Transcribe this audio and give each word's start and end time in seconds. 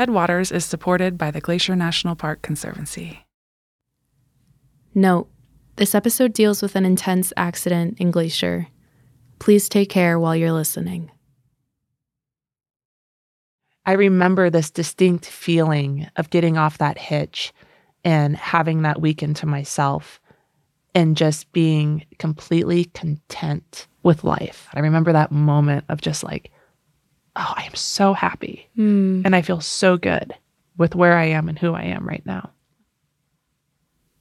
Headwaters 0.00 0.50
is 0.50 0.64
supported 0.64 1.18
by 1.18 1.30
the 1.30 1.42
Glacier 1.42 1.76
National 1.76 2.16
Park 2.16 2.40
Conservancy. 2.40 3.26
Note 4.94 5.28
this 5.76 5.94
episode 5.94 6.32
deals 6.32 6.62
with 6.62 6.74
an 6.74 6.86
intense 6.86 7.34
accident 7.36 8.00
in 8.00 8.10
Glacier. 8.10 8.68
Please 9.40 9.68
take 9.68 9.90
care 9.90 10.18
while 10.18 10.34
you're 10.34 10.52
listening. 10.52 11.10
I 13.84 13.92
remember 13.92 14.48
this 14.48 14.70
distinct 14.70 15.26
feeling 15.26 16.08
of 16.16 16.30
getting 16.30 16.56
off 16.56 16.78
that 16.78 16.96
hitch 16.96 17.52
and 18.02 18.34
having 18.38 18.80
that 18.80 19.02
weekend 19.02 19.36
to 19.36 19.46
myself 19.46 20.18
and 20.94 21.14
just 21.14 21.52
being 21.52 22.06
completely 22.18 22.86
content 22.86 23.86
with 24.02 24.24
life. 24.24 24.66
I 24.72 24.80
remember 24.80 25.12
that 25.12 25.30
moment 25.30 25.84
of 25.90 26.00
just 26.00 26.24
like, 26.24 26.50
oh, 27.36 27.54
I 27.56 27.64
am 27.64 27.74
so 27.74 28.12
happy. 28.12 28.68
Mm. 28.76 29.24
And 29.24 29.36
I 29.36 29.42
feel 29.42 29.60
so 29.60 29.96
good 29.96 30.34
with 30.76 30.94
where 30.94 31.16
I 31.16 31.26
am 31.26 31.48
and 31.48 31.58
who 31.58 31.74
I 31.74 31.82
am 31.82 32.06
right 32.06 32.24
now. 32.24 32.50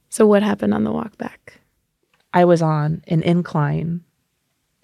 So, 0.09 0.25
what 0.25 0.43
happened 0.43 0.73
on 0.73 0.83
the 0.83 0.91
walk 0.91 1.17
back? 1.17 1.59
I 2.33 2.45
was 2.45 2.61
on 2.61 3.03
an 3.07 3.23
incline. 3.23 4.03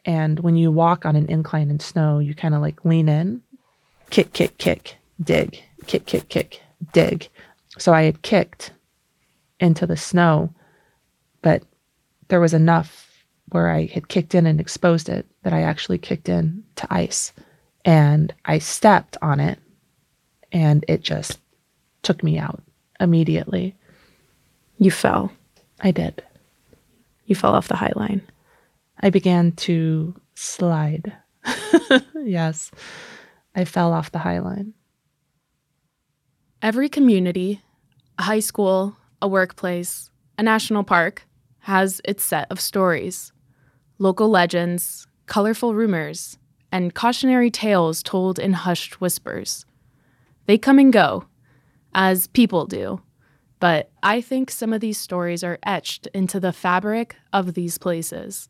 And 0.05 0.39
when 0.39 0.55
you 0.55 0.71
walk 0.71 1.05
on 1.05 1.15
an 1.15 1.27
incline 1.29 1.71
in 1.71 1.79
snow, 1.79 2.19
you 2.19 2.35
kind 2.35 2.53
of 2.53 2.61
like 2.61 2.85
lean 2.85 3.09
in, 3.09 3.41
kick, 4.11 4.33
kick, 4.33 4.57
kick, 4.59 4.97
dig, 5.23 5.61
kick, 5.87 6.05
kick, 6.05 6.29
kick, 6.29 6.61
dig. 6.93 7.27
So 7.79 7.91
I 7.91 8.03
had 8.03 8.21
kicked 8.21 8.71
into 9.59 9.87
the 9.87 9.97
snow, 9.97 10.53
but 11.41 11.63
there 12.27 12.39
was 12.39 12.53
enough 12.53 13.25
where 13.49 13.69
I 13.69 13.85
had 13.87 14.07
kicked 14.07 14.35
in 14.35 14.45
and 14.45 14.59
exposed 14.59 15.09
it 15.09 15.25
that 15.43 15.53
I 15.53 15.61
actually 15.61 15.97
kicked 15.97 16.29
in 16.29 16.63
to 16.75 16.87
ice. 16.93 17.33
And 17.85 18.33
I 18.43 18.57
stepped 18.57 19.15
on 19.21 19.39
it 19.39 19.59
and 20.51 20.83
it 20.87 21.01
just 21.01 21.39
took 22.01 22.23
me 22.23 22.37
out 22.37 22.61
immediately. 22.99 23.75
You 24.77 24.91
fell. 24.91 25.31
I 25.81 25.91
did. 25.91 26.23
You 27.25 27.35
fell 27.35 27.53
off 27.53 27.67
the 27.67 27.75
Highline. 27.75 28.21
I 28.99 29.09
began 29.09 29.51
to 29.53 30.15
slide. 30.33 31.13
yes, 32.15 32.71
I 33.55 33.65
fell 33.65 33.93
off 33.93 34.11
the 34.11 34.19
Highline. 34.19 34.73
Every 36.61 36.89
community, 36.89 37.61
a 38.17 38.23
high 38.23 38.39
school, 38.39 38.97
a 39.21 39.27
workplace, 39.27 40.09
a 40.37 40.43
national 40.43 40.83
park 40.83 41.27
has 41.59 42.01
its 42.05 42.23
set 42.23 42.51
of 42.51 42.59
stories 42.59 43.31
local 43.97 44.29
legends, 44.29 45.07
colorful 45.25 45.73
rumors, 45.73 46.37
and 46.71 46.93
cautionary 46.93 47.49
tales 47.49 48.03
told 48.03 48.39
in 48.39 48.53
hushed 48.53 48.99
whispers. 49.01 49.65
They 50.45 50.57
come 50.57 50.79
and 50.79 50.91
go, 50.91 51.25
as 51.93 52.27
people 52.27 52.65
do, 52.65 53.01
but 53.59 53.89
I 54.03 54.21
think 54.21 54.51
some 54.51 54.73
of 54.73 54.81
these 54.81 54.97
stories 54.97 55.43
are 55.43 55.59
etched 55.63 56.07
into 56.13 56.39
the 56.39 56.53
fabric 56.53 57.15
of 57.33 57.53
these 57.53 57.77
places. 57.77 58.49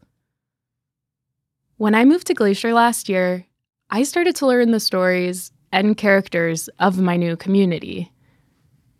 When 1.77 1.93
I 1.93 2.05
moved 2.05 2.27
to 2.27 2.33
Glacier 2.33 2.73
last 2.73 3.09
year, 3.09 3.45
I 3.89 4.03
started 4.03 4.35
to 4.37 4.47
learn 4.47 4.71
the 4.71 4.79
stories 4.79 5.51
and 5.71 5.97
characters 5.97 6.69
of 6.79 6.99
my 6.99 7.17
new 7.17 7.35
community. 7.35 8.11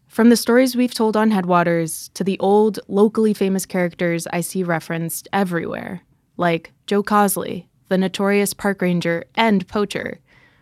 From 0.08 0.30
the 0.30 0.38
stories 0.38 0.76
we've 0.76 0.94
told 0.94 1.18
on 1.18 1.32
Headwaters 1.32 2.10
to 2.14 2.24
the 2.24 2.40
old, 2.40 2.80
locally 2.88 3.34
famous 3.34 3.66
characters 3.66 4.28
I 4.32 4.42
see 4.42 4.64
referenced 4.64 5.28
everywhere, 5.34 6.02
like 6.38 6.72
Joe 6.86 7.04
Cosley, 7.04 7.68
the 7.90 7.98
notorious 7.98 8.54
park 8.54 8.82
ranger 8.82 9.26
and 9.36 9.68
poacher, 9.68 10.20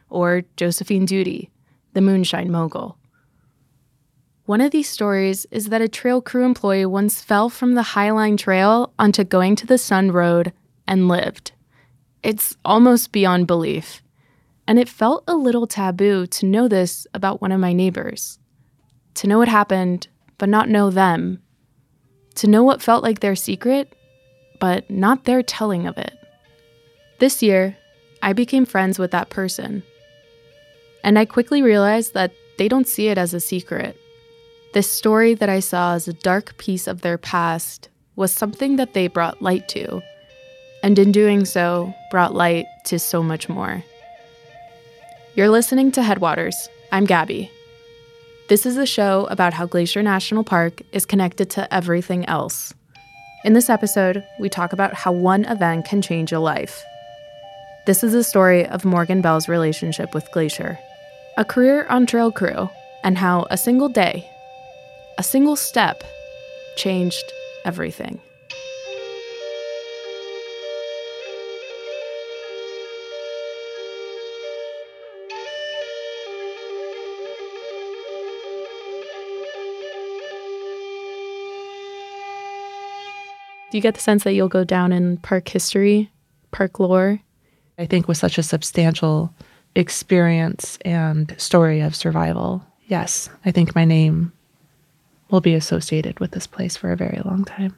or 0.09 0.43
Josephine 0.57 1.05
Doody, 1.05 1.49
the 1.93 2.01
moonshine 2.01 2.51
mogul. 2.51 2.97
One 4.45 4.59
of 4.59 4.71
these 4.71 4.89
stories 4.89 5.45
is 5.51 5.69
that 5.69 5.81
a 5.81 5.87
trail 5.87 6.21
crew 6.21 6.43
employee 6.43 6.85
once 6.85 7.21
fell 7.21 7.49
from 7.49 7.75
the 7.75 7.81
Highline 7.81 8.37
Trail 8.37 8.91
onto 8.99 9.23
Going 9.23 9.55
to 9.55 9.65
the 9.65 9.77
Sun 9.77 10.11
Road 10.11 10.51
and 10.85 11.07
lived. 11.07 11.53
It's 12.21 12.57
almost 12.65 13.13
beyond 13.13 13.47
belief. 13.47 14.01
And 14.67 14.79
it 14.79 14.89
felt 14.89 15.23
a 15.27 15.35
little 15.35 15.67
taboo 15.67 16.25
to 16.27 16.45
know 16.45 16.67
this 16.67 17.07
about 17.13 17.41
one 17.41 17.51
of 17.51 17.59
my 17.59 17.73
neighbors. 17.73 18.39
To 19.15 19.27
know 19.27 19.37
what 19.37 19.47
happened, 19.47 20.07
but 20.37 20.49
not 20.49 20.69
know 20.69 20.89
them. 20.89 21.41
To 22.35 22.47
know 22.47 22.63
what 22.63 22.81
felt 22.81 23.03
like 23.03 23.19
their 23.19 23.35
secret, 23.35 23.93
but 24.59 24.89
not 24.89 25.23
their 25.23 25.43
telling 25.43 25.85
of 25.87 25.97
it. 25.97 26.13
This 27.19 27.41
year, 27.41 27.77
I 28.21 28.33
became 28.33 28.65
friends 28.65 28.99
with 28.99 29.11
that 29.11 29.29
person. 29.29 29.83
And 31.03 31.19
I 31.19 31.25
quickly 31.25 31.61
realized 31.61 32.13
that 32.13 32.33
they 32.57 32.67
don't 32.67 32.87
see 32.87 33.07
it 33.07 33.17
as 33.17 33.33
a 33.33 33.39
secret. 33.39 33.97
This 34.73 34.89
story 34.89 35.33
that 35.35 35.49
I 35.49 35.59
saw 35.59 35.93
as 35.93 36.07
a 36.07 36.13
dark 36.13 36.57
piece 36.57 36.87
of 36.87 37.01
their 37.01 37.17
past 37.17 37.89
was 38.15 38.31
something 38.31 38.77
that 38.77 38.93
they 38.93 39.07
brought 39.07 39.41
light 39.41 39.67
to, 39.69 40.01
and 40.81 40.97
in 40.97 41.11
doing 41.11 41.45
so, 41.45 41.93
brought 42.11 42.33
light 42.33 42.65
to 42.85 42.99
so 42.99 43.21
much 43.21 43.49
more. 43.49 43.83
You're 45.35 45.49
listening 45.49 45.91
to 45.93 46.01
Headwaters. 46.01 46.69
I'm 46.91 47.05
Gaby. 47.05 47.51
This 48.49 48.65
is 48.65 48.77
a 48.77 48.85
show 48.85 49.25
about 49.31 49.53
how 49.53 49.65
Glacier 49.65 50.03
National 50.03 50.43
Park 50.43 50.81
is 50.91 51.05
connected 51.05 51.49
to 51.51 51.73
everything 51.73 52.25
else. 52.25 52.73
In 53.43 53.53
this 53.53 53.69
episode, 53.69 54.23
we 54.39 54.49
talk 54.49 54.73
about 54.73 54.93
how 54.93 55.11
one 55.11 55.45
event 55.45 55.85
can 55.85 56.01
change 56.01 56.31
a 56.31 56.39
life. 56.39 56.83
This 57.85 58.01
is 58.01 58.13
the 58.13 58.23
story 58.23 58.65
of 58.65 58.85
Morgan 58.85 59.19
Bell's 59.19 59.49
relationship 59.49 60.13
with 60.13 60.31
Glacier, 60.31 60.79
a 61.35 61.43
career 61.43 61.85
on 61.89 62.05
trail 62.05 62.31
crew, 62.31 62.69
and 63.03 63.17
how 63.17 63.45
a 63.49 63.57
single 63.57 63.89
day, 63.89 64.25
a 65.17 65.23
single 65.23 65.57
step, 65.57 66.01
changed 66.77 67.25
everything. 67.65 68.21
Do 83.71 83.77
you 83.77 83.81
get 83.81 83.95
the 83.95 83.99
sense 83.99 84.23
that 84.23 84.31
you'll 84.31 84.47
go 84.47 84.63
down 84.63 84.93
in 84.93 85.17
park 85.17 85.49
history, 85.49 86.11
park 86.51 86.79
lore? 86.79 87.19
I 87.77 87.85
think 87.85 88.07
with 88.07 88.17
such 88.17 88.37
a 88.37 88.43
substantial 88.43 89.33
experience 89.75 90.77
and 90.85 91.33
story 91.39 91.81
of 91.81 91.95
survival, 91.95 92.63
yes, 92.85 93.29
I 93.45 93.51
think 93.51 93.75
my 93.75 93.85
name 93.85 94.31
will 95.29 95.41
be 95.41 95.55
associated 95.55 96.19
with 96.19 96.31
this 96.31 96.45
place 96.45 96.77
for 96.77 96.91
a 96.91 96.97
very 96.97 97.21
long 97.25 97.43
time. 97.43 97.75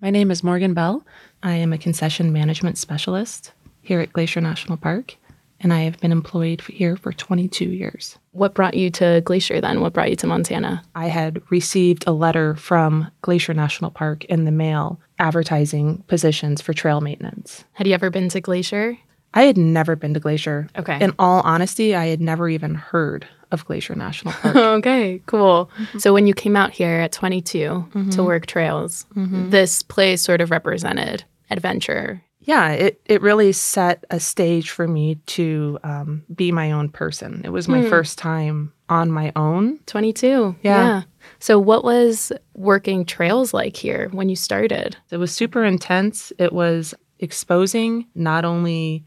My 0.00 0.10
name 0.10 0.30
is 0.30 0.44
Morgan 0.44 0.74
Bell. 0.74 1.04
I 1.42 1.54
am 1.54 1.72
a 1.72 1.78
concession 1.78 2.32
management 2.32 2.78
specialist 2.78 3.52
here 3.82 4.00
at 4.00 4.12
Glacier 4.12 4.40
National 4.40 4.78
Park, 4.78 5.16
and 5.60 5.72
I 5.72 5.80
have 5.80 6.00
been 6.00 6.12
employed 6.12 6.62
here 6.62 6.96
for 6.96 7.12
22 7.12 7.64
years. 7.64 8.16
What 8.30 8.54
brought 8.54 8.74
you 8.74 8.90
to 8.92 9.20
Glacier 9.24 9.60
then? 9.60 9.80
What 9.80 9.92
brought 9.92 10.08
you 10.08 10.16
to 10.16 10.26
Montana? 10.26 10.84
I 10.94 11.08
had 11.08 11.42
received 11.50 12.04
a 12.06 12.12
letter 12.12 12.54
from 12.54 13.10
Glacier 13.22 13.54
National 13.54 13.90
Park 13.90 14.24
in 14.26 14.44
the 14.44 14.52
mail 14.52 15.00
advertising 15.18 16.04
positions 16.06 16.62
for 16.62 16.72
trail 16.72 17.00
maintenance. 17.00 17.64
Had 17.72 17.86
you 17.86 17.94
ever 17.94 18.08
been 18.08 18.28
to 18.30 18.40
Glacier? 18.40 18.96
I 19.34 19.42
had 19.42 19.56
never 19.56 19.96
been 19.96 20.14
to 20.14 20.20
Glacier. 20.20 20.68
Okay. 20.76 21.02
In 21.02 21.14
all 21.18 21.42
honesty, 21.42 21.94
I 21.94 22.06
had 22.06 22.20
never 22.20 22.48
even 22.48 22.74
heard 22.74 23.26
of 23.50 23.64
Glacier 23.64 23.94
National 23.94 24.32
Park. 24.34 24.56
okay, 24.56 25.22
cool. 25.26 25.70
Mm-hmm. 25.78 25.98
So 25.98 26.12
when 26.12 26.26
you 26.26 26.34
came 26.34 26.56
out 26.56 26.70
here 26.70 27.00
at 27.00 27.12
22 27.12 27.58
mm-hmm. 27.58 28.10
to 28.10 28.22
work 28.22 28.46
trails, 28.46 29.06
mm-hmm. 29.14 29.50
this 29.50 29.82
place 29.82 30.22
sort 30.22 30.40
of 30.40 30.50
represented 30.50 31.24
adventure. 31.50 32.22
yeah, 32.40 32.70
it, 32.70 33.00
it 33.04 33.20
really 33.20 33.52
set 33.52 34.04
a 34.10 34.18
stage 34.18 34.70
for 34.70 34.88
me 34.88 35.16
to 35.26 35.78
um, 35.84 36.24
be 36.34 36.50
my 36.50 36.72
own 36.72 36.88
person. 36.88 37.42
It 37.44 37.50
was 37.50 37.68
my 37.68 37.82
hmm. 37.82 37.90
first 37.90 38.16
time 38.16 38.72
on 38.88 39.10
my 39.10 39.32
own. 39.36 39.78
22. 39.84 40.56
Yeah. 40.62 41.02
So 41.40 41.58
what 41.58 41.84
was 41.84 42.32
working 42.54 43.04
trails 43.04 43.52
like 43.52 43.76
here 43.76 44.08
when 44.12 44.30
you 44.30 44.36
started? 44.36 44.96
It 45.10 45.18
was 45.18 45.30
super 45.30 45.62
intense. 45.62 46.32
It 46.38 46.54
was 46.54 46.94
exposing 47.18 48.06
not 48.14 48.44
only 48.44 49.04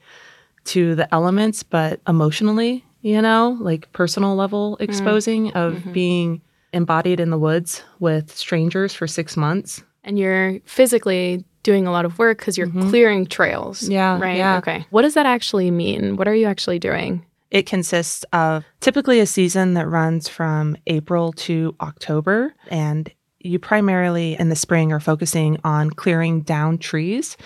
to 0.65 0.95
the 0.95 1.11
elements, 1.13 1.63
but 1.63 1.99
emotionally, 2.07 2.85
you 3.01 3.21
know, 3.21 3.57
like 3.59 3.91
personal 3.93 4.35
level 4.35 4.73
mm-hmm. 4.73 4.83
exposing 4.83 5.51
of 5.53 5.73
mm-hmm. 5.73 5.91
being 5.91 6.41
embodied 6.73 7.19
in 7.19 7.29
the 7.29 7.37
woods 7.37 7.83
with 7.99 8.35
strangers 8.35 8.93
for 8.93 9.07
six 9.07 9.35
months. 9.35 9.83
And 10.03 10.17
you're 10.17 10.59
physically 10.65 11.45
doing 11.63 11.85
a 11.85 11.91
lot 11.91 12.05
of 12.05 12.17
work 12.17 12.39
because 12.39 12.57
you're 12.57 12.67
mm-hmm. 12.67 12.89
clearing 12.89 13.25
trails. 13.25 13.87
Yeah, 13.87 14.19
Right. 14.19 14.37
yeah. 14.37 14.57
Okay. 14.57 14.85
What 14.89 15.03
does 15.03 15.13
that 15.13 15.25
actually 15.25 15.69
mean? 15.71 16.15
What 16.15 16.27
are 16.27 16.35
you 16.35 16.47
actually 16.47 16.79
doing? 16.79 17.25
It 17.51 17.65
consists 17.65 18.23
of 18.31 18.63
typically 18.79 19.19
a 19.19 19.25
season 19.25 19.73
that 19.73 19.87
runs 19.87 20.27
from 20.27 20.77
April 20.87 21.33
to 21.33 21.75
October. 21.81 22.53
And 22.69 23.11
you 23.39 23.59
primarily 23.59 24.37
in 24.39 24.49
the 24.49 24.55
spring 24.55 24.93
are 24.93 24.99
focusing 24.99 25.57
on 25.63 25.89
clearing 25.91 26.41
down 26.41 26.77
trees 26.77 27.37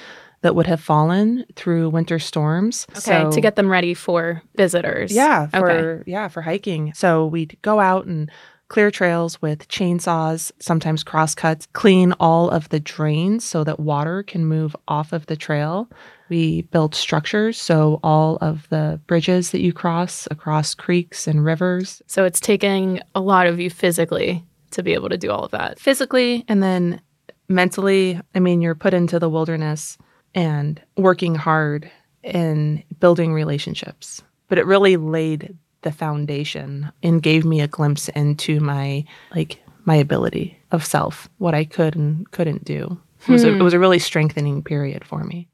that 0.46 0.54
would 0.56 0.68
have 0.68 0.80
fallen 0.80 1.44
through 1.56 1.90
winter 1.90 2.20
storms. 2.20 2.86
Okay, 2.92 3.24
So- 3.24 3.32
to 3.32 3.42
get 3.42 3.56
them 3.56 3.68
ready 3.68 3.96
for 3.96 4.44
visitors. 4.56 5.12
yeah, 5.12 5.48
Okay. 5.54 5.60
for 5.60 6.04
yeah, 6.06 6.28
for 6.28 6.44
hiking. 6.44 6.94
So 6.94 7.26
we'd 7.26 7.58
go 7.64 7.80
out 7.80 8.06
and 8.06 8.30
clear 8.68 8.90
trails 8.92 9.42
with 9.42 9.68
chainsaws, 9.68 10.52
sometimes 10.60 11.04
crosscuts, 11.04 11.68
clean 11.74 12.14
all 12.20 12.50
of 12.50 12.70
the 12.70 12.80
drains 12.80 13.44
so 13.44 13.64
that 13.64 13.80
water 13.80 14.22
can 14.24 14.46
move 14.46 14.76
off 14.88 15.14
of 15.14 15.26
the 15.26 15.36
trail. 15.36 15.88
We 16.30 16.62
built 16.64 16.94
structures 16.96 17.58
so 17.60 18.00
all 18.04 18.38
of 18.42 18.68
the 18.70 19.00
bridges 19.08 19.50
that 19.52 19.62
you 19.62 19.74
cross 19.74 20.28
across 20.32 20.74
creeks 20.76 21.28
and 21.28 21.44
rivers 21.46 22.02
So 22.08 22.24
it's 22.26 22.40
taking 22.40 23.00
a 23.14 23.20
lot 23.22 23.46
of 23.48 23.60
you 23.60 23.70
physically 23.70 24.44
to 24.72 24.82
be 24.84 24.94
able 24.94 25.10
to 25.10 25.18
do 25.18 25.30
all 25.32 25.44
of 25.44 25.52
that. 25.52 25.80
physically 25.80 26.44
and 26.48 26.62
then 26.64 27.02
mentally, 27.48 28.20
I 28.34 28.40
mean, 28.40 28.62
you're 28.62 28.74
put 28.76 28.94
into 28.96 29.20
the 29.20 29.30
wilderness 29.30 29.98
and 30.36 30.80
working 30.98 31.34
hard 31.34 31.90
in 32.22 32.84
building 33.00 33.34
relationships. 33.34 34.22
But 34.48 34.60
it 34.60 34.66
really 34.68 34.98
laid 34.98 35.58
the 35.82 35.92
foundation 35.92 36.92
and 37.02 37.24
gave 37.24 37.46
me 37.46 37.62
a 37.62 37.68
glimpse 37.68 38.10
into 38.10 38.60
my 38.60 39.06
like 39.34 39.60
my 39.86 39.96
ability 39.96 40.60
of 40.72 40.86
self, 40.86 41.30
what 41.38 41.54
I 41.54 41.64
could 41.64 41.96
and 41.96 42.30
couldn't 42.32 42.66
do. 42.66 43.00
It 43.28 43.32
was, 43.32 43.44
a, 43.44 43.50
it 43.50 43.58
hmm. 43.58 43.64
was 43.64 43.74
a 43.74 43.80
really 43.80 44.00
strengthening 44.00 44.62
period 44.62 45.04
for 45.06 45.24
me. 45.24 45.48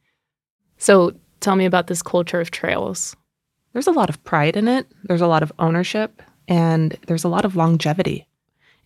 So 0.77 1.13
tell 1.41 1.55
me 1.55 1.65
about 1.65 1.87
this 1.87 2.01
culture 2.01 2.41
of 2.41 2.51
trails. 2.51 3.15
There's 3.73 3.87
a 3.87 3.91
lot 3.91 4.09
of 4.09 4.23
pride 4.23 4.57
in 4.57 4.67
it. 4.67 4.87
There's 5.03 5.21
a 5.21 5.27
lot 5.27 5.43
of 5.43 5.51
ownership 5.59 6.21
and 6.47 6.97
there's 7.07 7.23
a 7.23 7.29
lot 7.29 7.45
of 7.45 7.55
longevity. 7.55 8.27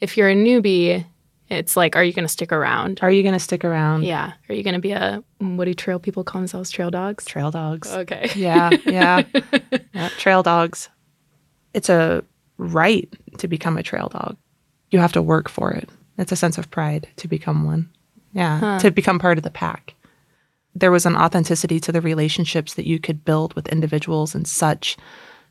If 0.02 0.18
you're 0.18 0.30
a 0.30 0.36
newbie, 0.36 1.06
it's 1.50 1.78
like, 1.78 1.96
are 1.96 2.04
you 2.04 2.12
going 2.14 2.26
to 2.26 2.30
stick 2.30 2.52
around? 2.52 3.00
Are 3.02 3.12
you 3.12 3.22
going 3.24 3.34
to 3.34 3.40
stick 3.40 3.64
around? 3.64 4.04
Yeah. 4.04 4.34
Are 4.50 4.56
you 4.56 4.64
going 4.64 4.74
to 4.74 4.80
be 4.80 4.92
a, 4.92 5.24
what 5.40 5.66
do 5.66 5.74
trail 5.74 6.00
people 6.00 6.24
call 6.24 6.42
themselves? 6.42 6.72
Trail 6.72 6.90
dogs? 6.90 7.26
Trail 7.26 7.52
dogs. 7.52 7.92
Okay. 7.92 8.30
Yeah, 8.36 8.72
yeah. 8.86 9.24
yeah. 9.94 10.10
Trail 10.18 10.42
dogs. 10.44 10.90
It's 11.74 11.90
a 11.90 12.24
right 12.58 13.08
to 13.38 13.48
become 13.48 13.78
a 13.78 13.84
trail 13.84 14.10
dog. 14.10 14.38
You 14.92 15.00
have 15.00 15.14
to 15.14 15.22
work 15.22 15.50
for 15.50 15.72
it. 15.72 15.90
It's 16.18 16.32
a 16.32 16.36
sense 16.38 16.58
of 16.58 16.72
pride 16.72 17.08
to 17.18 17.28
become 17.28 17.64
one. 17.66 17.90
Yeah, 18.34 18.60
Huh. 18.60 18.80
to 18.80 18.92
become 18.92 19.20
part 19.20 19.38
of 19.38 19.44
the 19.44 19.52
pack. 19.52 19.94
There 20.74 20.92
was 20.92 21.06
an 21.06 21.16
authenticity 21.16 21.80
to 21.82 21.92
the 21.92 22.02
relationships 22.02 22.74
that 22.74 22.86
you 22.88 23.00
could 23.00 23.24
build 23.24 23.54
with 23.54 23.68
individuals 23.70 24.36
in 24.36 24.44
such 24.46 24.98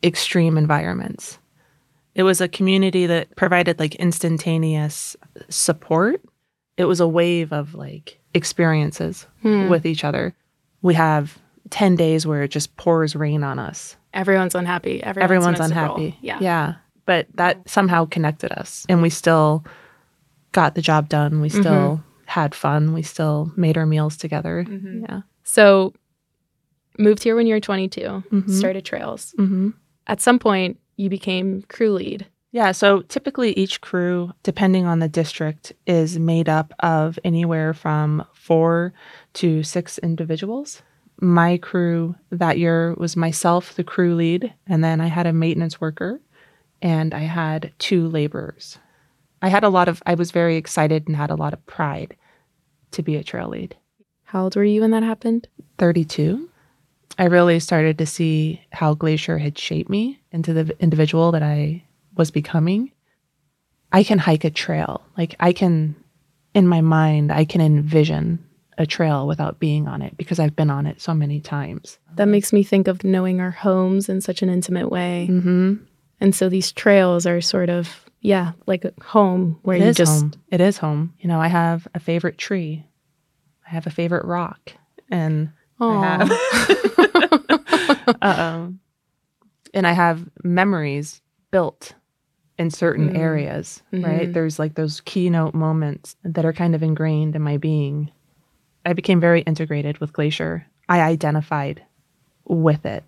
extreme 0.02 0.58
environments. 0.58 1.38
It 2.14 2.22
was 2.22 2.40
a 2.40 2.48
community 2.48 3.06
that 3.06 3.34
provided 3.36 3.78
like 3.78 3.94
instantaneous 3.96 5.16
support. 5.48 6.22
It 6.76 6.84
was 6.84 7.00
a 7.00 7.08
wave 7.08 7.52
of 7.52 7.74
like 7.74 8.20
experiences 8.34 9.26
with 9.42 9.84
each 9.86 10.04
other. 10.04 10.34
We 10.82 10.94
have 10.94 11.38
10 11.70 11.96
days 11.96 12.26
where 12.26 12.42
it 12.42 12.48
just 12.48 12.76
pours 12.76 13.16
rain 13.16 13.42
on 13.42 13.58
us. 13.58 13.96
Everyone's 14.12 14.54
unhappy. 14.54 15.02
Everyone's, 15.02 15.24
Everyone's 15.24 15.60
unhappy. 15.60 16.16
Yeah. 16.20 16.38
Yeah. 16.40 16.74
But 17.06 17.26
that 17.34 17.68
somehow 17.68 18.06
connected 18.06 18.52
us 18.52 18.86
and 18.88 19.02
we 19.02 19.10
still 19.10 19.64
got 20.52 20.74
the 20.74 20.82
job 20.82 21.08
done. 21.08 21.40
We 21.40 21.48
still 21.48 22.02
had 22.26 22.54
fun. 22.54 22.92
We 22.92 23.02
still 23.02 23.52
made 23.56 23.76
our 23.76 23.86
meals 23.86 24.16
together. 24.16 24.64
Yeah. 24.68 25.22
So 25.42 25.92
moved 26.98 27.22
here 27.24 27.34
when 27.36 27.46
you 27.46 27.54
were 27.54 27.60
22, 27.60 28.00
Mhm. 28.32 28.50
started 28.50 28.84
trails. 28.84 29.34
Mm-hmm. 29.38 29.70
At 30.06 30.20
some 30.20 30.38
point, 30.38 30.78
you 30.96 31.08
became 31.08 31.62
crew 31.62 31.92
lead. 31.92 32.26
Yeah, 32.52 32.70
so 32.70 33.02
typically 33.02 33.52
each 33.54 33.80
crew, 33.80 34.32
depending 34.44 34.86
on 34.86 35.00
the 35.00 35.08
district, 35.08 35.72
is 35.86 36.18
made 36.20 36.48
up 36.48 36.72
of 36.78 37.18
anywhere 37.24 37.74
from 37.74 38.24
four 38.32 38.92
to 39.34 39.64
six 39.64 39.98
individuals. 39.98 40.82
My 41.20 41.56
crew 41.58 42.14
that 42.30 42.58
year 42.58 42.94
was 42.94 43.16
myself, 43.16 43.74
the 43.74 43.82
crew 43.82 44.14
lead, 44.14 44.54
and 44.68 44.84
then 44.84 45.00
I 45.00 45.08
had 45.08 45.26
a 45.26 45.32
maintenance 45.32 45.80
worker 45.80 46.20
and 46.80 47.14
I 47.14 47.20
had 47.20 47.72
two 47.78 48.06
laborers. 48.06 48.78
I 49.42 49.48
had 49.48 49.64
a 49.64 49.68
lot 49.68 49.88
of, 49.88 50.02
I 50.06 50.14
was 50.14 50.30
very 50.30 50.56
excited 50.56 51.08
and 51.08 51.16
had 51.16 51.30
a 51.30 51.36
lot 51.36 51.54
of 51.54 51.66
pride 51.66 52.16
to 52.92 53.02
be 53.02 53.16
a 53.16 53.24
trail 53.24 53.48
lead. 53.48 53.76
How 54.22 54.44
old 54.44 54.54
were 54.54 54.64
you 54.64 54.82
when 54.82 54.90
that 54.92 55.02
happened? 55.02 55.48
32, 55.78 56.48
I 57.18 57.24
really 57.24 57.60
started 57.60 57.98
to 57.98 58.06
see 58.06 58.60
how 58.72 58.94
Glacier 58.94 59.38
had 59.38 59.58
shaped 59.58 59.90
me 59.90 60.20
into 60.32 60.52
the 60.52 60.74
individual 60.80 61.32
that 61.32 61.42
I 61.42 61.84
was 62.16 62.30
becoming. 62.30 62.92
I 63.92 64.02
can 64.02 64.18
hike 64.18 64.44
a 64.44 64.50
trail. 64.50 65.02
Like 65.16 65.36
I 65.38 65.52
can, 65.52 65.94
in 66.54 66.66
my 66.66 66.80
mind, 66.80 67.30
I 67.30 67.44
can 67.44 67.60
envision 67.60 68.44
a 68.76 68.86
trail 68.86 69.28
without 69.28 69.60
being 69.60 69.86
on 69.86 70.02
it 70.02 70.16
because 70.16 70.40
I've 70.40 70.56
been 70.56 70.70
on 70.70 70.86
it 70.86 71.00
so 71.00 71.14
many 71.14 71.40
times. 71.40 71.98
That 72.16 72.26
makes 72.26 72.52
me 72.52 72.64
think 72.64 72.88
of 72.88 73.04
knowing 73.04 73.40
our 73.40 73.52
homes 73.52 74.08
in 74.08 74.20
such 74.20 74.42
an 74.42 74.48
intimate 74.48 74.90
way. 74.90 75.28
Mm-hmm. 75.30 75.74
And 76.20 76.34
so 76.34 76.48
these 76.48 76.72
trails 76.72 77.26
are 77.26 77.40
sort 77.40 77.68
of, 77.70 78.04
yeah, 78.20 78.52
like 78.66 78.84
a 78.84 78.92
home 79.02 79.60
where 79.62 79.76
It 79.76 79.82
you 79.82 79.88
is 79.88 79.96
just 79.96 80.22
home. 80.22 80.32
It 80.50 80.60
is 80.60 80.78
home. 80.78 81.14
You 81.20 81.28
know, 81.28 81.40
I 81.40 81.48
have 81.48 81.86
a 81.94 82.00
favorite 82.00 82.38
tree. 82.38 82.84
I 83.66 83.70
have 83.70 83.86
a 83.86 83.90
favorite 83.90 84.24
rock, 84.24 84.72
and 85.10 85.50
Aw. 85.80 86.20
um, 88.22 88.78
and 89.74 89.86
I 89.86 89.92
have 89.92 90.28
memories 90.42 91.20
built 91.50 91.94
in 92.58 92.70
certain 92.70 93.10
Mm. 93.10 93.16
areas, 93.18 93.82
right? 93.92 94.28
Mhm. 94.28 94.32
There's 94.32 94.58
like 94.58 94.74
those 94.74 95.00
keynote 95.00 95.54
moments 95.54 96.16
that 96.24 96.44
are 96.44 96.52
kind 96.52 96.74
of 96.74 96.82
ingrained 96.82 97.34
in 97.34 97.42
my 97.42 97.56
being. 97.56 98.10
I 98.86 98.92
became 98.92 99.18
very 99.20 99.40
integrated 99.42 99.98
with 99.98 100.12
Glacier. 100.12 100.66
I 100.88 101.00
identified 101.00 101.82
with 102.44 102.84
it. 102.86 103.02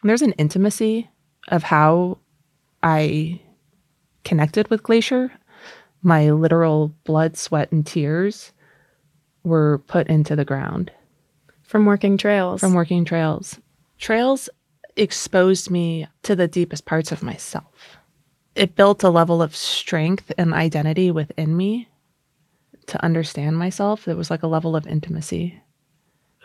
And 0.00 0.08
there's 0.08 0.22
an 0.22 0.32
intimacy 0.32 1.10
of 1.48 1.62
how 1.62 2.18
I 2.82 3.40
connected 4.24 4.68
with 4.68 4.82
Glacier. 4.82 5.30
My 6.02 6.30
literal 6.30 6.94
blood, 7.04 7.36
sweat, 7.36 7.72
and 7.72 7.84
tears 7.84 8.52
were 9.42 9.78
put 9.88 10.06
into 10.08 10.36
the 10.36 10.44
ground 10.44 10.90
from 11.66 11.84
working 11.84 12.16
trails. 12.16 12.60
from 12.60 12.74
working 12.74 13.04
trails. 13.04 13.58
Trails 13.98 14.48
exposed 14.96 15.70
me 15.70 16.06
to 16.22 16.34
the 16.36 16.48
deepest 16.48 16.84
parts 16.86 17.12
of 17.12 17.22
myself. 17.22 17.98
It 18.54 18.74
built 18.76 19.02
a 19.02 19.10
level 19.10 19.42
of 19.42 19.54
strength 19.54 20.32
and 20.38 20.54
identity 20.54 21.10
within 21.10 21.56
me 21.56 21.88
to 22.86 23.02
understand 23.04 23.58
myself. 23.58 24.04
There 24.04 24.16
was 24.16 24.30
like 24.30 24.42
a 24.42 24.46
level 24.46 24.74
of 24.76 24.86
intimacy. 24.86 25.60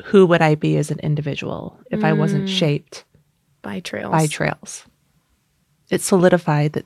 Who 0.05 0.25
would 0.25 0.41
I 0.41 0.55
be 0.55 0.75
as 0.77 0.91
an 0.91 0.99
individual 0.99 1.79
if 1.91 2.03
I 2.03 2.13
wasn't 2.13 2.45
Mm. 2.45 2.57
shaped 2.57 3.05
by 3.61 3.79
trails. 3.79 4.11
by 4.11 4.27
trails? 4.27 4.85
It 5.89 6.01
solidified 6.01 6.73
that 6.73 6.85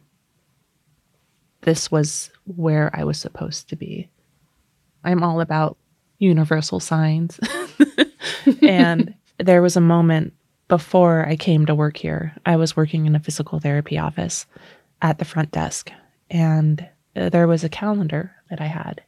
this 1.62 1.90
was 1.90 2.30
where 2.46 2.92
I 2.96 3.04
was 3.04 3.18
supposed 3.20 3.70
to 3.70 3.76
be. 3.76 4.10
I'm 5.04 5.24
all 5.24 5.42
about 5.42 5.78
universal 6.20 6.80
signs. 6.80 7.40
and 8.62 9.14
there 9.38 9.62
was 9.62 9.76
a 9.76 9.82
moment 9.82 10.34
before 10.68 11.26
I 11.28 11.36
came 11.36 11.66
to 11.66 11.76
work 11.76 11.98
here. 11.98 12.34
I 12.46 12.56
was 12.56 12.76
working 12.76 13.06
in 13.06 13.16
a 13.16 13.20
physical 13.20 13.60
therapy 13.60 13.98
office 13.98 14.46
at 15.02 15.20
the 15.20 15.26
front 15.26 15.52
desk, 15.52 15.92
and 16.30 16.88
uh, 17.16 17.30
there 17.30 17.48
was 17.48 17.64
a 17.64 17.70
calendar 17.70 18.32
that 18.50 18.62
I 18.62 18.66
had. 18.68 19.02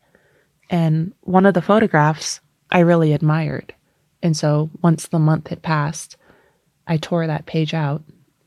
And 0.70 1.13
one 1.22 1.46
of 1.46 1.53
the 1.53 1.62
photographs 1.62 2.41
I 2.72 2.79
really 2.79 3.13
admired. 3.13 3.74
And 4.22 4.36
so 4.36 4.70
once 4.82 5.08
the 5.08 5.20
month 5.20 5.48
had 5.48 5.62
passed, 5.62 6.17
I 6.88 6.98
tore 6.98 7.25
that 7.27 7.46
page 7.46 7.74
out 7.74 8.03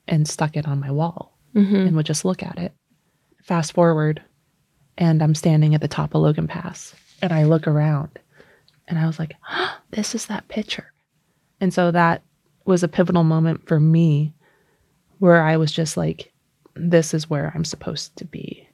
and 0.06 0.28
stuck 0.28 0.56
it 0.56 0.68
on 0.68 0.80
my 0.80 0.90
wall 0.90 1.36
Mhm. 1.54 1.86
and 1.86 1.96
would 1.96 2.06
just 2.06 2.24
look 2.24 2.42
at 2.42 2.58
it. 2.58 2.72
Fast 3.42 3.72
forward, 3.72 4.22
and 4.98 5.22
I'm 5.22 5.34
standing 5.34 5.74
at 5.74 5.80
the 5.80 5.88
top 5.88 6.14
of 6.14 6.20
Logan 6.20 6.46
Pass, 6.46 6.94
and 7.22 7.32
I 7.32 7.44
look 7.44 7.66
around, 7.66 8.10
and 8.90 8.98
I 8.98 9.06
was 9.06 9.18
like, 9.18 9.34
"This 9.90 10.14
is 10.14 10.26
that 10.26 10.48
picture." 10.48 10.92
And 11.60 11.72
so 11.72 11.90
that 11.90 12.22
was 12.66 12.82
a 12.82 12.88
pivotal 12.88 13.24
moment 13.24 13.66
for 13.66 13.80
me, 13.80 14.34
where 15.18 15.42
I 15.42 15.56
was 15.56 15.72
just 15.72 15.96
like, 15.96 16.32
"This 16.74 17.14
is 17.14 17.30
where 17.30 17.52
I'm 17.54 17.64
supposed 17.64 18.16
to 18.16 18.24
be." 18.24 18.68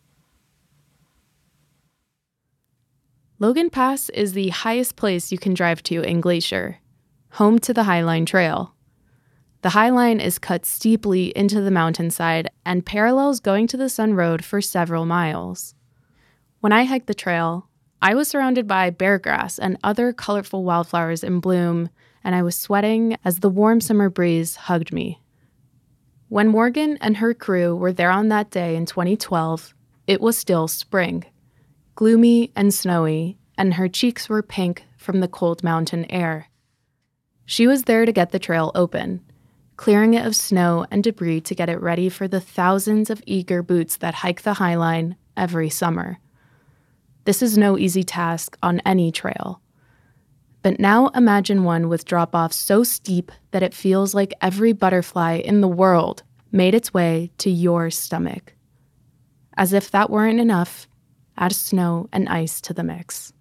Logan 3.38 3.68
Pass 3.68 4.08
is 4.11 4.32
the 4.32 4.49
highest 4.49 4.96
place 4.96 5.30
you 5.30 5.38
can 5.38 5.52
drive 5.52 5.82
to 5.85 6.00
in 6.00 6.23
Glacier, 6.23 6.78
home 7.32 7.58
to 7.58 7.75
the 7.75 7.82
Highline 7.82 8.26
Trail. 8.26 8.75
The 9.61 9.70
Highline 9.70 10.23
is 10.23 10.38
cut 10.38 10.64
steeply 10.64 11.37
into 11.37 11.61
the 11.61 11.70
mountainside 11.70 12.49
and 12.64 12.87
parallels 12.87 13.40
going 13.40 13.66
to 13.66 13.76
the 13.76 13.90
Sun 13.90 14.14
Road 14.14 14.44
for 14.44 14.62
several 14.62 15.04
miles. 15.04 15.75
When 16.61 16.73
I 16.73 16.85
hiked 16.85 17.08
the 17.08 17.14
trail, 17.14 17.65
I 18.02 18.14
was 18.14 18.28
surrounded 18.28 18.66
by 18.66 18.90
bear 18.90 19.18
grass 19.18 19.58
and 19.58 19.78
other 19.82 20.12
colorful 20.12 20.64
wildflowers 20.64 21.24
in 21.24 21.40
bloom, 21.40 21.88
and 22.22 22.34
I 22.34 22.42
was 22.42 22.56
sweating 22.56 23.16
as 23.24 23.40
the 23.40 23.48
warm 23.48 23.80
summer 23.80 24.10
breeze 24.10 24.56
hugged 24.56 24.92
me. 24.92 25.20
When 26.28 26.48
Morgan 26.48 26.98
and 27.00 27.16
her 27.18 27.32
crew 27.34 27.74
were 27.74 27.92
there 27.92 28.10
on 28.10 28.28
that 28.28 28.50
day 28.50 28.76
in 28.76 28.84
2012, 28.84 29.74
it 30.06 30.20
was 30.20 30.36
still 30.36 30.68
spring 30.68 31.24
gloomy 31.94 32.52
and 32.54 32.74
snowy, 32.74 33.38
and 33.56 33.74
her 33.74 33.88
cheeks 33.88 34.28
were 34.28 34.42
pink 34.42 34.84
from 34.98 35.20
the 35.20 35.28
cold 35.28 35.64
mountain 35.64 36.04
air. 36.10 36.48
She 37.46 37.66
was 37.66 37.84
there 37.84 38.04
to 38.04 38.12
get 38.12 38.32
the 38.32 38.38
trail 38.38 38.70
open, 38.74 39.22
clearing 39.76 40.12
it 40.12 40.26
of 40.26 40.36
snow 40.36 40.84
and 40.90 41.02
debris 41.02 41.40
to 41.42 41.54
get 41.54 41.70
it 41.70 41.80
ready 41.80 42.10
for 42.10 42.28
the 42.28 42.40
thousands 42.40 43.08
of 43.08 43.22
eager 43.24 43.62
boots 43.62 43.96
that 43.96 44.16
hike 44.16 44.42
the 44.42 44.54
Highline 44.54 45.16
every 45.38 45.70
summer. 45.70 46.18
This 47.26 47.42
is 47.42 47.59
no 47.59 47.76
easy 47.76 48.04
task 48.04 48.56
on 48.62 48.80
any 48.87 49.11
trail. 49.11 49.61
But 50.62 50.78
now 50.78 51.09
imagine 51.09 51.64
one 51.64 51.88
with 51.88 52.04
drop 52.04 52.37
offs 52.37 52.54
so 52.54 52.85
steep 52.85 53.33
that 53.50 53.64
it 53.64 53.75
feels 53.75 54.14
like 54.14 54.33
every 54.40 54.73
butterfly 54.73 55.42
in 55.45 55.61
the 55.61 55.66
world 55.68 56.23
made 56.52 56.73
its 56.73 56.95
way 56.95 57.33
to 57.38 57.50
your 57.50 57.90
stomach. 57.90 58.54
As 59.56 59.73
if 59.73 59.90
that 59.90 60.09
weren't 60.09 60.38
enough, 60.38 60.87
add 61.37 61.52
snow 61.52 62.09
and 62.12 62.28
ice 62.28 62.61
to 62.61 62.73
the 62.73 62.85
mix. 62.85 63.33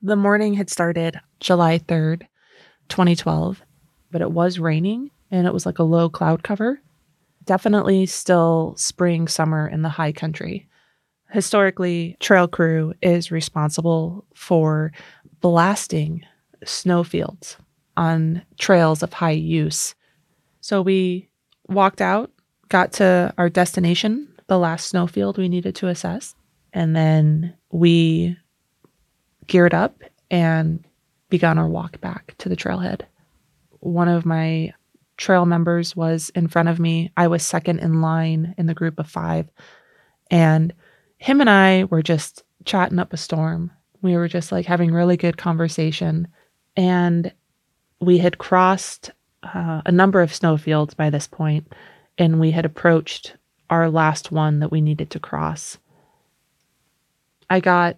The 0.00 0.16
morning 0.16 0.54
had 0.54 0.70
started 0.70 1.20
July 1.40 1.78
3rd, 1.78 2.22
2012, 2.88 3.60
but 4.10 4.22
it 4.22 4.32
was 4.32 4.58
raining 4.58 5.10
and 5.30 5.46
it 5.46 5.52
was 5.52 5.66
like 5.66 5.78
a 5.78 5.82
low 5.82 6.08
cloud 6.08 6.42
cover. 6.42 6.80
Definitely 7.44 8.06
still 8.06 8.72
spring, 8.78 9.28
summer 9.28 9.68
in 9.68 9.82
the 9.82 9.90
high 9.90 10.12
country. 10.12 10.66
Historically, 11.36 12.16
trail 12.18 12.48
crew 12.48 12.94
is 13.02 13.30
responsible 13.30 14.24
for 14.34 14.90
blasting 15.42 16.22
snowfields 16.64 17.58
on 17.94 18.40
trails 18.58 19.02
of 19.02 19.12
high 19.12 19.32
use. 19.32 19.94
So 20.62 20.80
we 20.80 21.28
walked 21.68 22.00
out, 22.00 22.32
got 22.70 22.90
to 22.92 23.34
our 23.36 23.50
destination, 23.50 24.26
the 24.46 24.58
last 24.58 24.88
snowfield 24.88 25.36
we 25.36 25.50
needed 25.50 25.74
to 25.74 25.88
assess, 25.88 26.34
and 26.72 26.96
then 26.96 27.54
we 27.70 28.38
geared 29.46 29.74
up 29.74 30.02
and 30.30 30.82
began 31.28 31.58
our 31.58 31.68
walk 31.68 32.00
back 32.00 32.34
to 32.38 32.48
the 32.48 32.56
trailhead. 32.56 33.02
One 33.80 34.08
of 34.08 34.24
my 34.24 34.72
trail 35.18 35.44
members 35.44 35.94
was 35.94 36.30
in 36.30 36.48
front 36.48 36.70
of 36.70 36.80
me. 36.80 37.12
I 37.14 37.28
was 37.28 37.42
second 37.42 37.80
in 37.80 38.00
line 38.00 38.54
in 38.56 38.64
the 38.64 38.72
group 38.72 38.98
of 38.98 39.06
five. 39.06 39.50
And 40.30 40.72
him 41.18 41.40
and 41.40 41.50
I 41.50 41.84
were 41.84 42.02
just 42.02 42.42
chatting 42.64 42.98
up 42.98 43.12
a 43.12 43.16
storm. 43.16 43.70
We 44.02 44.16
were 44.16 44.28
just 44.28 44.52
like 44.52 44.66
having 44.66 44.92
really 44.92 45.16
good 45.16 45.36
conversation. 45.36 46.28
And 46.76 47.32
we 48.00 48.18
had 48.18 48.38
crossed 48.38 49.10
uh, 49.42 49.82
a 49.86 49.92
number 49.92 50.20
of 50.20 50.34
snowfields 50.34 50.94
by 50.94 51.10
this 51.10 51.26
point, 51.26 51.72
and 52.18 52.40
we 52.40 52.50
had 52.50 52.64
approached 52.64 53.34
our 53.70 53.90
last 53.90 54.30
one 54.30 54.60
that 54.60 54.70
we 54.70 54.80
needed 54.80 55.10
to 55.10 55.20
cross. 55.20 55.78
I 57.48 57.60
got 57.60 57.96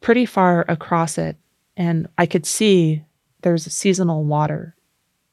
pretty 0.00 0.26
far 0.26 0.64
across 0.68 1.18
it, 1.18 1.36
and 1.76 2.08
I 2.18 2.26
could 2.26 2.46
see 2.46 3.04
there's 3.42 3.66
a 3.66 3.70
seasonal 3.70 4.24
water. 4.24 4.74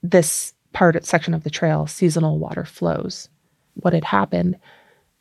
This 0.03 0.53
part 0.73 1.03
section 1.05 1.33
of 1.33 1.43
the 1.43 1.49
trail, 1.49 1.87
seasonal 1.87 2.39
water 2.39 2.65
flows. 2.65 3.29
What 3.75 3.93
had 3.93 4.03
happened 4.03 4.57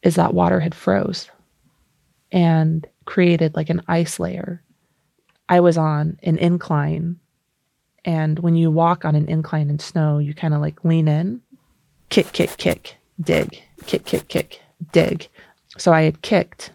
is 0.03 0.15
that 0.17 0.35
water 0.35 0.61
had 0.61 0.75
froze 0.75 1.31
and 2.31 2.87
created 3.05 3.55
like 3.55 3.71
an 3.71 3.83
ice 3.89 4.21
layer. 4.21 4.63
I 5.49 5.61
was 5.61 5.79
on 5.79 6.19
an 6.23 6.37
incline, 6.39 7.19
and 8.05 8.39
when 8.39 8.55
you 8.55 8.71
walk 8.71 9.05
on 9.05 9.15
an 9.15 9.29
incline 9.29 9.71
in 9.71 9.79
snow, 9.79 10.19
you 10.19 10.35
kind 10.35 10.55
of 10.55 10.61
like 10.61 10.85
lean 10.85 11.09
in, 11.09 11.41
kick, 12.11 12.33
kick, 12.33 12.57
kick, 12.59 12.97
dig, 13.21 13.63
kick, 13.87 14.05
kick, 14.05 14.29
kick, 14.29 14.61
dig. 14.93 15.29
So 15.79 15.93
I 15.93 16.03
had 16.03 16.23
kicked 16.23 16.71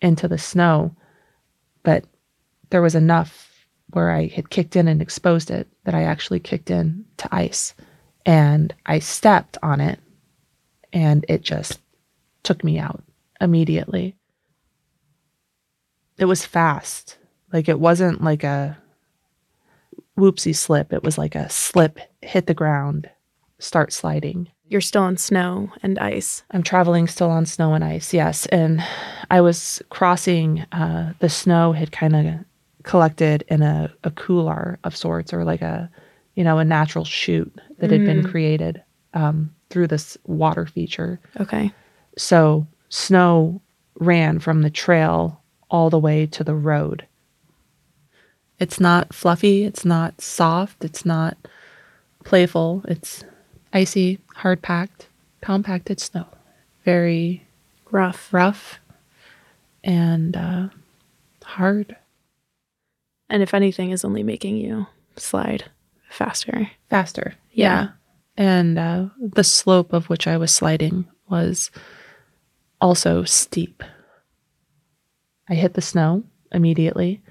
into 0.00 0.28
the 0.28 0.38
snow, 0.38 0.94
but 1.82 2.04
there 2.70 2.82
was 2.82 2.94
enough 2.94 3.66
where 3.90 4.10
I 4.10 4.28
had 4.28 4.50
kicked 4.50 4.76
in 4.76 4.88
and 4.88 5.02
exposed 5.02 5.50
it 5.50 5.66
that 5.84 5.94
I 5.94 6.04
actually 6.04 6.40
kicked 6.40 6.70
in 6.70 7.04
to 7.18 7.28
ice. 7.34 7.74
And 8.24 8.72
I 8.86 9.00
stepped 9.00 9.58
on 9.62 9.80
it 9.80 9.98
and 10.92 11.24
it 11.28 11.42
just 11.42 11.80
took 12.42 12.64
me 12.64 12.78
out 12.78 13.02
immediately. 13.40 14.16
It 16.18 16.26
was 16.26 16.44
fast. 16.44 17.18
Like 17.52 17.68
it 17.68 17.80
wasn't 17.80 18.22
like 18.22 18.44
a 18.44 18.78
whoopsie 20.18 20.54
slip. 20.54 20.92
It 20.92 21.02
was 21.02 21.18
like 21.18 21.34
a 21.34 21.48
slip, 21.48 21.98
hit 22.22 22.46
the 22.46 22.54
ground, 22.54 23.10
start 23.58 23.92
sliding. 23.92 24.48
You're 24.68 24.80
still 24.80 25.02
on 25.02 25.16
snow 25.16 25.72
and 25.82 25.98
ice. 25.98 26.44
I'm 26.52 26.62
traveling 26.62 27.08
still 27.08 27.30
on 27.30 27.46
snow 27.46 27.74
and 27.74 27.82
ice, 27.82 28.14
yes. 28.14 28.46
And 28.46 28.84
I 29.30 29.40
was 29.40 29.82
crossing, 29.90 30.60
uh, 30.70 31.14
the 31.18 31.28
snow 31.28 31.72
had 31.72 31.90
kind 31.90 32.14
of 32.14 32.44
collected 32.84 33.44
in 33.48 33.62
a, 33.62 33.92
a 34.04 34.10
couloir 34.12 34.78
of 34.84 34.96
sorts 34.96 35.32
or 35.32 35.44
like 35.44 35.62
a, 35.62 35.90
you 36.36 36.44
know, 36.44 36.58
a 36.58 36.64
natural 36.64 37.04
chute 37.04 37.52
that 37.78 37.90
had 37.90 38.04
been 38.04 38.22
created 38.22 38.82
um, 39.14 39.52
through 39.70 39.88
this 39.88 40.16
water 40.24 40.66
feature. 40.66 41.18
Okay. 41.40 41.72
So 42.16 42.66
snow 42.88 43.60
ran 43.98 44.38
from 44.38 44.62
the 44.62 44.70
trail 44.70 45.40
all 45.70 45.90
the 45.90 45.98
way 45.98 46.26
to 46.26 46.44
the 46.44 46.54
road. 46.54 47.06
It's 48.58 48.78
not 48.80 49.14
fluffy, 49.14 49.64
it's 49.64 49.84
not 49.84 50.20
soft, 50.20 50.84
it's 50.84 51.04
not 51.06 51.36
playful. 52.24 52.82
It's 52.88 53.24
icy, 53.72 54.18
hard 54.34 54.60
packed, 54.62 55.08
compacted 55.40 56.00
snow. 56.00 56.26
Very 56.84 57.46
Rough. 57.90 58.32
rough 58.32 58.78
and 59.82 60.36
uh, 60.36 60.68
hard, 61.44 61.96
And 63.30 63.42
if 63.42 63.54
anything, 63.54 63.90
is 63.90 64.04
only 64.04 64.22
making 64.22 64.56
you 64.58 64.86
slide 65.16 65.64
faster. 66.10 66.70
faster. 66.90 67.34
Yeah. 67.52 67.88
And 68.36 68.78
uh, 68.78 69.06
the 69.18 69.44
slope 69.44 69.92
of 69.92 70.08
which 70.10 70.26
I 70.26 70.36
was 70.36 70.52
sliding 70.54 71.06
was 71.28 71.70
also 72.80 73.24
steep. 73.24 73.82
I 75.48 75.54
hit 75.54 75.74
the 75.74 75.80
snow 75.80 76.22
immediately 76.52 77.22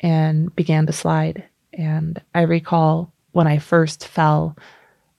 and 0.00 0.54
began 0.56 0.86
to 0.86 0.92
slide. 0.92 1.44
And 1.72 2.20
I 2.34 2.42
recall 2.42 3.12
when 3.32 3.46
I 3.46 3.58
first 3.58 4.06
fell, 4.06 4.56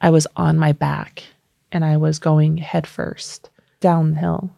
I 0.01 0.10
was 0.10 0.28
on 0.36 0.58
my 0.58 0.72
back 0.72 1.24
and 1.72 1.86
I 1.86 1.98
was 1.98 2.20
going 2.20 2.58
headfirst 2.58 3.50
down 3.80 4.12
the 4.12 4.20
hill. 4.20 4.51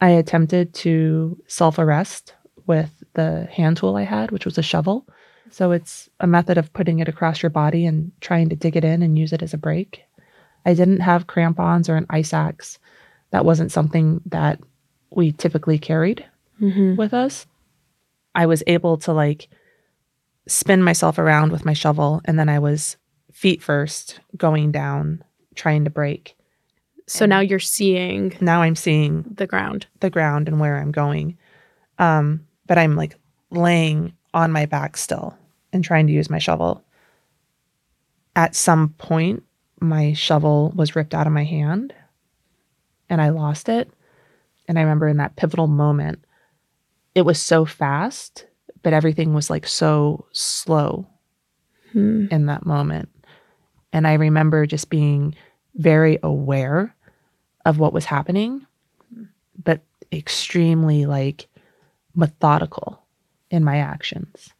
I 0.00 0.10
attempted 0.10 0.74
to 0.74 1.40
self 1.46 1.78
arrest 1.78 2.34
with 2.66 2.90
the 3.14 3.48
hand 3.50 3.78
tool 3.78 3.96
I 3.96 4.02
had, 4.02 4.30
which 4.30 4.44
was 4.44 4.58
a 4.58 4.62
shovel. 4.62 5.06
So 5.50 5.70
it's 5.72 6.10
a 6.20 6.26
method 6.26 6.58
of 6.58 6.72
putting 6.72 6.98
it 6.98 7.08
across 7.08 7.42
your 7.42 7.50
body 7.50 7.86
and 7.86 8.10
trying 8.20 8.48
to 8.48 8.56
dig 8.56 8.76
it 8.76 8.84
in 8.84 9.02
and 9.02 9.18
use 9.18 9.32
it 9.32 9.42
as 9.42 9.54
a 9.54 9.58
brake. 9.58 10.02
I 10.66 10.74
didn't 10.74 11.00
have 11.00 11.28
crampons 11.28 11.88
or 11.88 11.96
an 11.96 12.06
ice 12.10 12.34
axe. 12.34 12.78
That 13.30 13.44
wasn't 13.44 13.72
something 13.72 14.20
that 14.26 14.60
we 15.10 15.32
typically 15.32 15.78
carried 15.78 16.24
Mm-hmm. 16.60 16.96
with 16.96 17.12
us. 17.12 17.46
I 18.34 18.46
was 18.46 18.62
able 18.66 18.96
to 18.98 19.12
like 19.12 19.48
spin 20.46 20.82
myself 20.82 21.18
around 21.18 21.52
with 21.52 21.66
my 21.66 21.74
shovel 21.74 22.22
and 22.24 22.38
then 22.38 22.48
I 22.48 22.58
was 22.60 22.96
feet 23.30 23.62
first 23.62 24.20
going 24.38 24.72
down 24.72 25.22
trying 25.54 25.84
to 25.84 25.90
break. 25.90 26.34
So 27.06 27.26
now 27.26 27.40
you're 27.40 27.58
seeing 27.58 28.34
Now 28.40 28.62
I'm 28.62 28.74
seeing 28.76 29.24
the 29.36 29.46
ground. 29.46 29.86
the 30.00 30.08
ground 30.10 30.48
and 30.48 30.58
where 30.58 30.78
I'm 30.78 30.92
going. 30.92 31.36
Um, 31.98 32.46
but 32.66 32.78
I'm 32.78 32.96
like 32.96 33.16
laying 33.50 34.14
on 34.32 34.50
my 34.50 34.64
back 34.66 34.96
still 34.96 35.36
and 35.74 35.84
trying 35.84 36.06
to 36.06 36.12
use 36.14 36.30
my 36.30 36.38
shovel. 36.38 36.82
At 38.34 38.54
some 38.54 38.90
point, 38.98 39.42
my 39.80 40.14
shovel 40.14 40.72
was 40.74 40.96
ripped 40.96 41.14
out 41.14 41.26
of 41.26 41.32
my 41.34 41.44
hand 41.44 41.94
and 43.08 43.20
I 43.20 43.30
lost 43.30 43.68
it. 43.68 43.90
And 44.68 44.78
I 44.78 44.82
remember 44.82 45.08
in 45.08 45.18
that 45.18 45.36
pivotal 45.36 45.66
moment, 45.68 46.24
it 47.14 47.22
was 47.22 47.40
so 47.40 47.64
fast, 47.64 48.46
but 48.82 48.92
everything 48.92 49.32
was 49.34 49.50
like 49.50 49.66
so 49.66 50.26
slow 50.32 51.06
Hmm. 51.92 52.26
in 52.30 52.46
that 52.46 52.66
moment. 52.66 53.08
And 53.92 54.06
I 54.06 54.14
remember 54.14 54.66
just 54.66 54.90
being 54.90 55.34
very 55.76 56.18
aware 56.22 56.94
of 57.64 57.78
what 57.78 57.92
was 57.92 58.04
happening, 58.04 58.66
but 59.62 59.80
extremely 60.12 61.06
like 61.06 61.46
methodical 62.14 63.02
in 63.50 63.62
my 63.64 63.78
actions. 63.78 64.50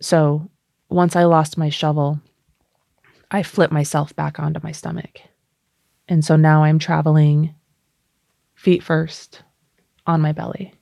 So 0.00 0.50
once 0.90 1.16
I 1.16 1.24
lost 1.24 1.58
my 1.58 1.70
shovel, 1.70 2.20
I 3.30 3.42
flipped 3.42 3.72
myself 3.72 4.14
back 4.14 4.38
onto 4.38 4.60
my 4.62 4.72
stomach. 4.72 5.20
And 6.08 6.24
so 6.24 6.36
now 6.36 6.64
I'm 6.64 6.78
traveling 6.78 7.54
feet 8.54 8.82
first 8.82 9.42
on 10.06 10.20
my 10.20 10.32
belly. 10.32 10.74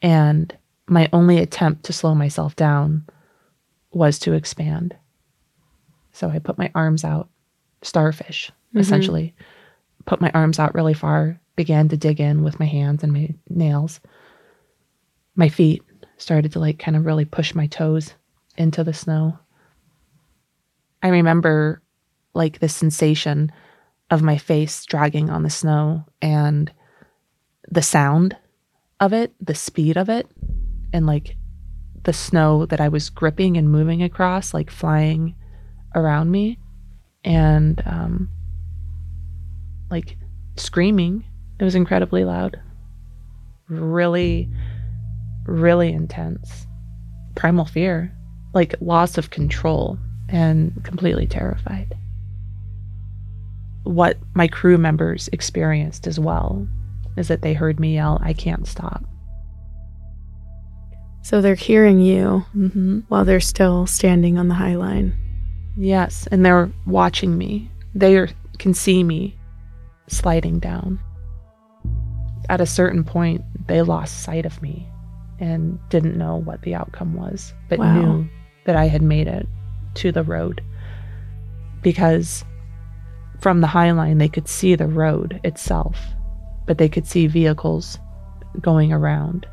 And 0.00 0.56
my 0.86 1.08
only 1.12 1.38
attempt 1.38 1.84
to 1.84 1.92
slow 1.92 2.14
myself 2.14 2.56
down 2.56 3.06
was 3.92 4.18
to 4.20 4.32
expand. 4.32 4.96
So 6.12 6.28
I 6.28 6.38
put 6.38 6.58
my 6.58 6.70
arms 6.74 7.04
out, 7.04 7.28
starfish, 7.82 8.50
mm-hmm. 8.50 8.78
essentially, 8.78 9.34
put 10.04 10.20
my 10.20 10.30
arms 10.32 10.58
out 10.58 10.74
really 10.74 10.94
far, 10.94 11.40
began 11.56 11.88
to 11.88 11.96
dig 11.96 12.20
in 12.20 12.42
with 12.42 12.58
my 12.58 12.66
hands 12.66 13.02
and 13.02 13.12
my 13.12 13.34
nails. 13.48 14.00
My 15.34 15.48
feet 15.48 15.82
started 16.16 16.52
to 16.52 16.58
like 16.58 16.78
kind 16.78 16.96
of 16.96 17.06
really 17.06 17.24
push 17.24 17.54
my 17.54 17.66
toes 17.66 18.14
into 18.56 18.84
the 18.84 18.94
snow. 18.94 19.38
I 21.02 21.08
remember 21.08 21.82
like 22.34 22.60
the 22.60 22.68
sensation 22.68 23.50
of 24.12 24.22
my 24.22 24.36
face 24.36 24.84
dragging 24.84 25.30
on 25.30 25.42
the 25.42 25.48
snow 25.48 26.04
and 26.20 26.70
the 27.70 27.80
sound 27.80 28.36
of 29.00 29.14
it, 29.14 29.32
the 29.40 29.54
speed 29.54 29.96
of 29.96 30.10
it, 30.10 30.26
and 30.92 31.06
like 31.06 31.34
the 32.04 32.12
snow 32.12 32.66
that 32.66 32.78
I 32.78 32.88
was 32.88 33.08
gripping 33.08 33.56
and 33.56 33.72
moving 33.72 34.02
across, 34.02 34.52
like 34.52 34.70
flying 34.70 35.34
around 35.94 36.30
me, 36.30 36.58
and 37.24 37.82
um, 37.86 38.28
like 39.90 40.18
screaming. 40.56 41.24
It 41.58 41.64
was 41.64 41.74
incredibly 41.74 42.26
loud, 42.26 42.60
really, 43.70 44.50
really 45.46 45.90
intense. 45.90 46.66
Primal 47.34 47.64
fear, 47.64 48.14
like 48.52 48.74
loss 48.82 49.16
of 49.16 49.30
control, 49.30 49.98
and 50.28 50.84
completely 50.84 51.26
terrified. 51.26 51.94
What 53.84 54.18
my 54.34 54.46
crew 54.48 54.78
members 54.78 55.28
experienced 55.32 56.06
as 56.06 56.18
well 56.20 56.66
is 57.16 57.28
that 57.28 57.42
they 57.42 57.52
heard 57.54 57.80
me 57.80 57.94
yell, 57.94 58.18
I 58.22 58.32
can't 58.32 58.66
stop. 58.66 59.04
So 61.22 61.40
they're 61.40 61.54
hearing 61.54 62.00
you 62.00 62.44
Mm-hmm. 62.56 63.00
while 63.08 63.24
they're 63.24 63.40
still 63.40 63.86
standing 63.86 64.38
on 64.38 64.48
the 64.48 64.54
Highline. 64.54 65.12
Yes, 65.76 66.26
and 66.30 66.44
they're 66.44 66.70
watching 66.86 67.38
me. 67.38 67.70
They 67.94 68.16
are, 68.16 68.28
can 68.58 68.74
see 68.74 69.02
me 69.04 69.36
sliding 70.08 70.58
down. 70.58 71.00
At 72.48 72.60
a 72.60 72.66
certain 72.66 73.04
point, 73.04 73.42
they 73.68 73.82
lost 73.82 74.22
sight 74.22 74.44
of 74.44 74.60
me 74.62 74.88
and 75.38 75.78
didn't 75.88 76.18
know 76.18 76.36
what 76.36 76.62
the 76.62 76.74
outcome 76.74 77.14
was, 77.14 77.54
but 77.68 77.78
Wow. 77.78 77.94
knew 77.94 78.28
that 78.66 78.76
I 78.76 78.86
had 78.88 79.02
made 79.02 79.28
it 79.28 79.46
to 79.94 80.12
the 80.12 80.22
road. 80.24 80.60
Because 81.82 82.44
from 83.42 83.60
the 83.60 83.66
Highline, 83.66 84.20
they 84.20 84.28
could 84.28 84.46
see 84.46 84.76
the 84.76 84.86
road 84.86 85.40
itself, 85.42 85.98
but 86.64 86.78
they 86.78 86.88
could 86.88 87.06
see 87.06 87.26
vehicles 87.26 87.98
going 88.60 88.92
around 88.92 89.46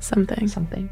Something. 0.00 0.48
something. 0.48 0.88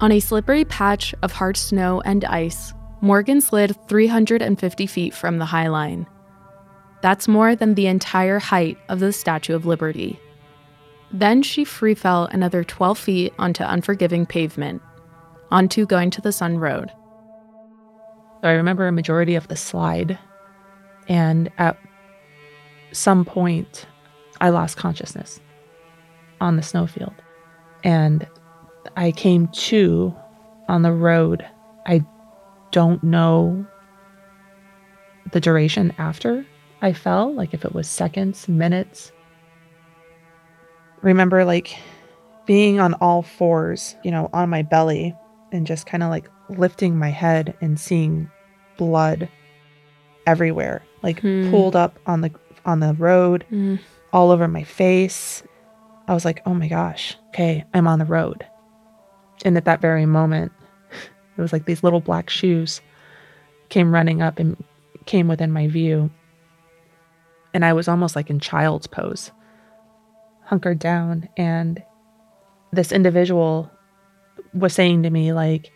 On 0.00 0.10
a 0.10 0.18
slippery 0.18 0.64
patch 0.64 1.14
of 1.22 1.30
hard 1.30 1.56
snow 1.56 2.02
and 2.04 2.24
ice, 2.24 2.74
Morgan 3.00 3.40
slid 3.40 3.76
350 3.88 4.86
feet 4.88 5.14
from 5.14 5.38
the 5.38 5.44
Highline. 5.44 6.06
That's 7.00 7.28
more 7.28 7.54
than 7.54 7.74
the 7.74 7.86
entire 7.86 8.40
height 8.40 8.76
of 8.88 8.98
the 8.98 9.12
Statue 9.12 9.54
of 9.54 9.66
Liberty. 9.66 10.18
Then 11.12 11.42
she 11.42 11.64
free 11.64 11.94
fell 11.94 12.24
another 12.32 12.64
12 12.64 12.98
feet 12.98 13.34
onto 13.38 13.62
unforgiving 13.62 14.26
pavement, 14.26 14.82
onto 15.52 15.86
Going 15.86 16.10
to 16.10 16.20
the 16.20 16.32
Sun 16.32 16.58
Road. 16.58 16.90
So 18.42 18.48
I 18.48 18.52
remember 18.54 18.88
a 18.88 18.92
majority 18.92 19.36
of 19.36 19.46
the 19.46 19.54
slide, 19.54 20.18
and 21.08 21.48
at 21.58 21.78
some 22.90 23.24
point, 23.24 23.86
I 24.40 24.48
lost 24.48 24.76
consciousness 24.76 25.40
on 26.40 26.56
the 26.56 26.62
snowfield, 26.62 27.14
and 27.84 28.26
I 28.96 29.12
came 29.12 29.46
to 29.46 30.12
on 30.68 30.82
the 30.82 30.92
road. 30.92 31.46
I 31.86 32.04
don't 32.72 33.02
know 33.04 33.64
the 35.30 35.40
duration 35.40 35.94
after 35.98 36.44
I 36.80 36.94
fell, 36.94 37.32
like 37.32 37.54
if 37.54 37.64
it 37.64 37.72
was 37.72 37.88
seconds, 37.88 38.48
minutes. 38.48 39.12
Remember, 41.00 41.44
like 41.44 41.76
being 42.44 42.80
on 42.80 42.94
all 42.94 43.22
fours, 43.22 43.94
you 44.02 44.10
know, 44.10 44.28
on 44.32 44.50
my 44.50 44.62
belly, 44.62 45.14
and 45.52 45.64
just 45.64 45.86
kind 45.86 46.02
of 46.02 46.10
like 46.10 46.28
lifting 46.48 46.98
my 46.98 47.10
head 47.10 47.54
and 47.60 47.78
seeing 47.80 48.30
blood 48.76 49.28
everywhere 50.26 50.82
like 51.02 51.20
Hmm. 51.20 51.50
pooled 51.50 51.74
up 51.76 51.98
on 52.06 52.20
the 52.20 52.30
on 52.64 52.80
the 52.80 52.94
road 52.94 53.44
Mm. 53.50 53.78
all 54.12 54.30
over 54.30 54.46
my 54.46 54.62
face 54.62 55.42
i 56.06 56.14
was 56.14 56.24
like 56.24 56.40
oh 56.46 56.54
my 56.54 56.68
gosh 56.68 57.16
okay 57.30 57.64
i'm 57.74 57.88
on 57.88 57.98
the 57.98 58.04
road 58.04 58.46
and 59.44 59.56
at 59.56 59.64
that 59.64 59.80
very 59.80 60.06
moment 60.06 60.52
it 61.36 61.40
was 61.40 61.52
like 61.52 61.64
these 61.64 61.82
little 61.82 62.00
black 62.00 62.30
shoes 62.30 62.80
came 63.68 63.92
running 63.92 64.22
up 64.22 64.38
and 64.38 64.62
came 65.06 65.26
within 65.26 65.50
my 65.50 65.66
view 65.66 66.08
and 67.52 67.64
i 67.64 67.72
was 67.72 67.88
almost 67.88 68.14
like 68.14 68.30
in 68.30 68.38
child's 68.38 68.86
pose 68.86 69.32
hunkered 70.44 70.78
down 70.78 71.28
and 71.36 71.82
this 72.72 72.92
individual 72.92 73.68
was 74.54 74.72
saying 74.72 75.02
to 75.02 75.10
me 75.10 75.32
like 75.32 75.72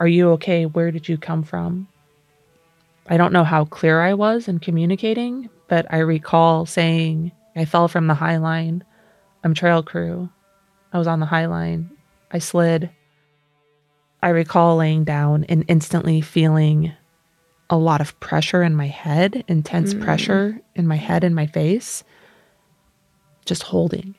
are 0.00 0.08
you 0.08 0.30
okay 0.30 0.66
where 0.66 0.90
did 0.90 1.08
you 1.08 1.16
come 1.18 1.42
from 1.42 1.88
I 3.10 3.16
don't 3.16 3.32
know 3.32 3.44
how 3.44 3.64
clear 3.64 4.02
I 4.02 4.12
was 4.12 4.48
in 4.48 4.58
communicating, 4.58 5.48
but 5.66 5.86
I 5.88 5.98
recall 6.00 6.66
saying, 6.66 7.32
I 7.56 7.64
fell 7.64 7.88
from 7.88 8.06
the 8.06 8.14
Highline. 8.14 8.82
I'm 9.42 9.54
trail 9.54 9.82
crew. 9.82 10.28
I 10.92 10.98
was 10.98 11.06
on 11.06 11.18
the 11.18 11.24
Highline. 11.26 11.88
I 12.30 12.38
slid. 12.38 12.90
I 14.22 14.28
recall 14.28 14.76
laying 14.76 15.04
down 15.04 15.44
and 15.44 15.64
instantly 15.68 16.20
feeling 16.20 16.92
a 17.70 17.78
lot 17.78 18.02
of 18.02 18.18
pressure 18.20 18.62
in 18.62 18.74
my 18.74 18.88
head, 18.88 19.42
intense 19.48 19.94
Mm. 19.94 20.02
pressure 20.02 20.60
in 20.74 20.86
my 20.86 20.96
head 20.96 21.24
and 21.24 21.34
my 21.34 21.46
face, 21.46 22.04
just 23.46 23.62
holding 23.62 24.16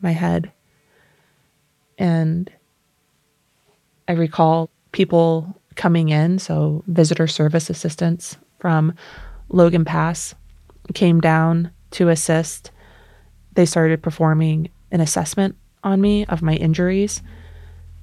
my 0.00 0.12
head. 0.12 0.52
And 1.98 2.50
I 4.08 4.12
recall 4.12 4.70
people 4.92 5.60
coming 5.76 6.08
in, 6.08 6.38
so 6.38 6.82
visitor 6.86 7.26
service 7.26 7.70
assistants 7.70 8.36
from 8.58 8.94
Logan 9.48 9.84
Pass 9.84 10.34
came 10.94 11.20
down 11.20 11.70
to 11.92 12.08
assist. 12.08 12.70
They 13.54 13.66
started 13.66 14.02
performing 14.02 14.68
an 14.90 15.00
assessment 15.00 15.56
on 15.82 16.00
me 16.00 16.26
of 16.26 16.42
my 16.42 16.54
injuries 16.54 17.22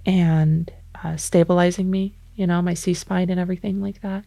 and 0.06 0.71
uh, 1.04 1.17
stabilizing 1.17 1.91
me, 1.91 2.15
you 2.36 2.47
know, 2.47 2.62
my 2.62 2.73
C 2.73 2.93
spine 2.93 3.30
and 3.30 3.39
everything 3.39 3.82
like 3.82 4.02
that. 4.02 4.26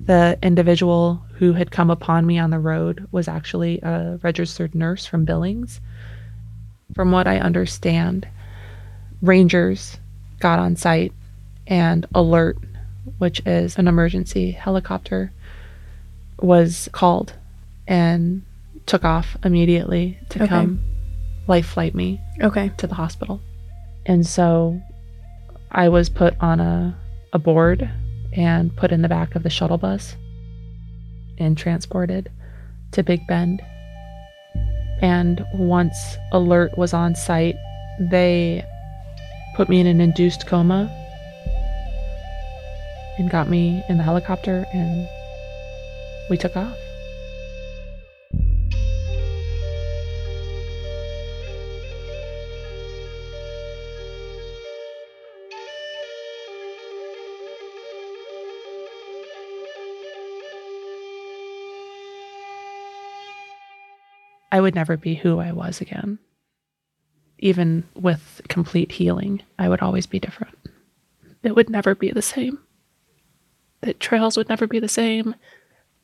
The 0.00 0.38
individual 0.42 1.22
who 1.34 1.52
had 1.52 1.72
come 1.72 1.90
upon 1.90 2.24
me 2.24 2.38
on 2.38 2.50
the 2.50 2.58
road 2.60 3.08
was 3.10 3.26
actually 3.26 3.80
a 3.80 4.18
registered 4.22 4.74
nurse 4.74 5.04
from 5.04 5.24
Billings. 5.24 5.80
From 6.94 7.10
what 7.10 7.26
I 7.26 7.38
understand, 7.38 8.26
rangers 9.20 9.98
got 10.38 10.60
on 10.60 10.76
site 10.76 11.12
and 11.68 12.06
ALERT, 12.14 12.56
which 13.18 13.40
is 13.46 13.78
an 13.78 13.86
emergency 13.86 14.50
helicopter, 14.50 15.32
was 16.40 16.88
called 16.92 17.34
and 17.86 18.42
took 18.86 19.04
off 19.04 19.36
immediately 19.44 20.18
to 20.30 20.38
Okay. 20.42 20.48
come 20.48 20.80
life 21.46 21.66
flight 21.66 21.94
me 21.94 22.20
Okay. 22.42 22.70
to 22.78 22.86
the 22.86 22.94
hospital. 22.94 23.40
And 24.06 24.26
so 24.26 24.80
I 25.70 25.88
was 25.88 26.08
put 26.08 26.34
on 26.40 26.60
a, 26.60 26.96
a 27.32 27.38
board 27.38 27.88
and 28.32 28.74
put 28.76 28.92
in 28.92 29.02
the 29.02 29.08
back 29.08 29.34
of 29.34 29.42
the 29.42 29.50
shuttle 29.50 29.78
bus 29.78 30.16
and 31.38 31.56
transported 31.56 32.30
to 32.92 33.02
Big 33.02 33.26
Bend. 33.26 33.62
And 35.00 35.44
once 35.54 36.16
ALERT 36.32 36.76
was 36.78 36.92
on 36.92 37.14
site, 37.14 37.56
they 38.00 38.64
put 39.54 39.68
me 39.68 39.80
in 39.80 39.86
an 39.86 40.00
induced 40.00 40.46
coma 40.46 40.94
and 43.18 43.30
got 43.30 43.48
me 43.48 43.82
in 43.88 43.96
the 43.96 44.04
helicopter 44.04 44.64
and 44.72 45.08
we 46.30 46.36
took 46.36 46.56
off. 46.56 46.76
I 64.50 64.60
would 64.60 64.74
never 64.74 64.96
be 64.96 65.14
who 65.14 65.38
I 65.38 65.52
was 65.52 65.80
again. 65.80 66.18
Even 67.38 67.84
with 67.94 68.40
complete 68.48 68.90
healing, 68.90 69.42
I 69.58 69.68
would 69.68 69.80
always 69.80 70.06
be 70.06 70.18
different. 70.18 70.56
It 71.42 71.54
would 71.54 71.70
never 71.70 71.94
be 71.94 72.10
the 72.10 72.22
same. 72.22 72.58
That 73.82 74.00
trails 74.00 74.36
would 74.36 74.48
never 74.48 74.66
be 74.66 74.80
the 74.80 74.88
same. 74.88 75.34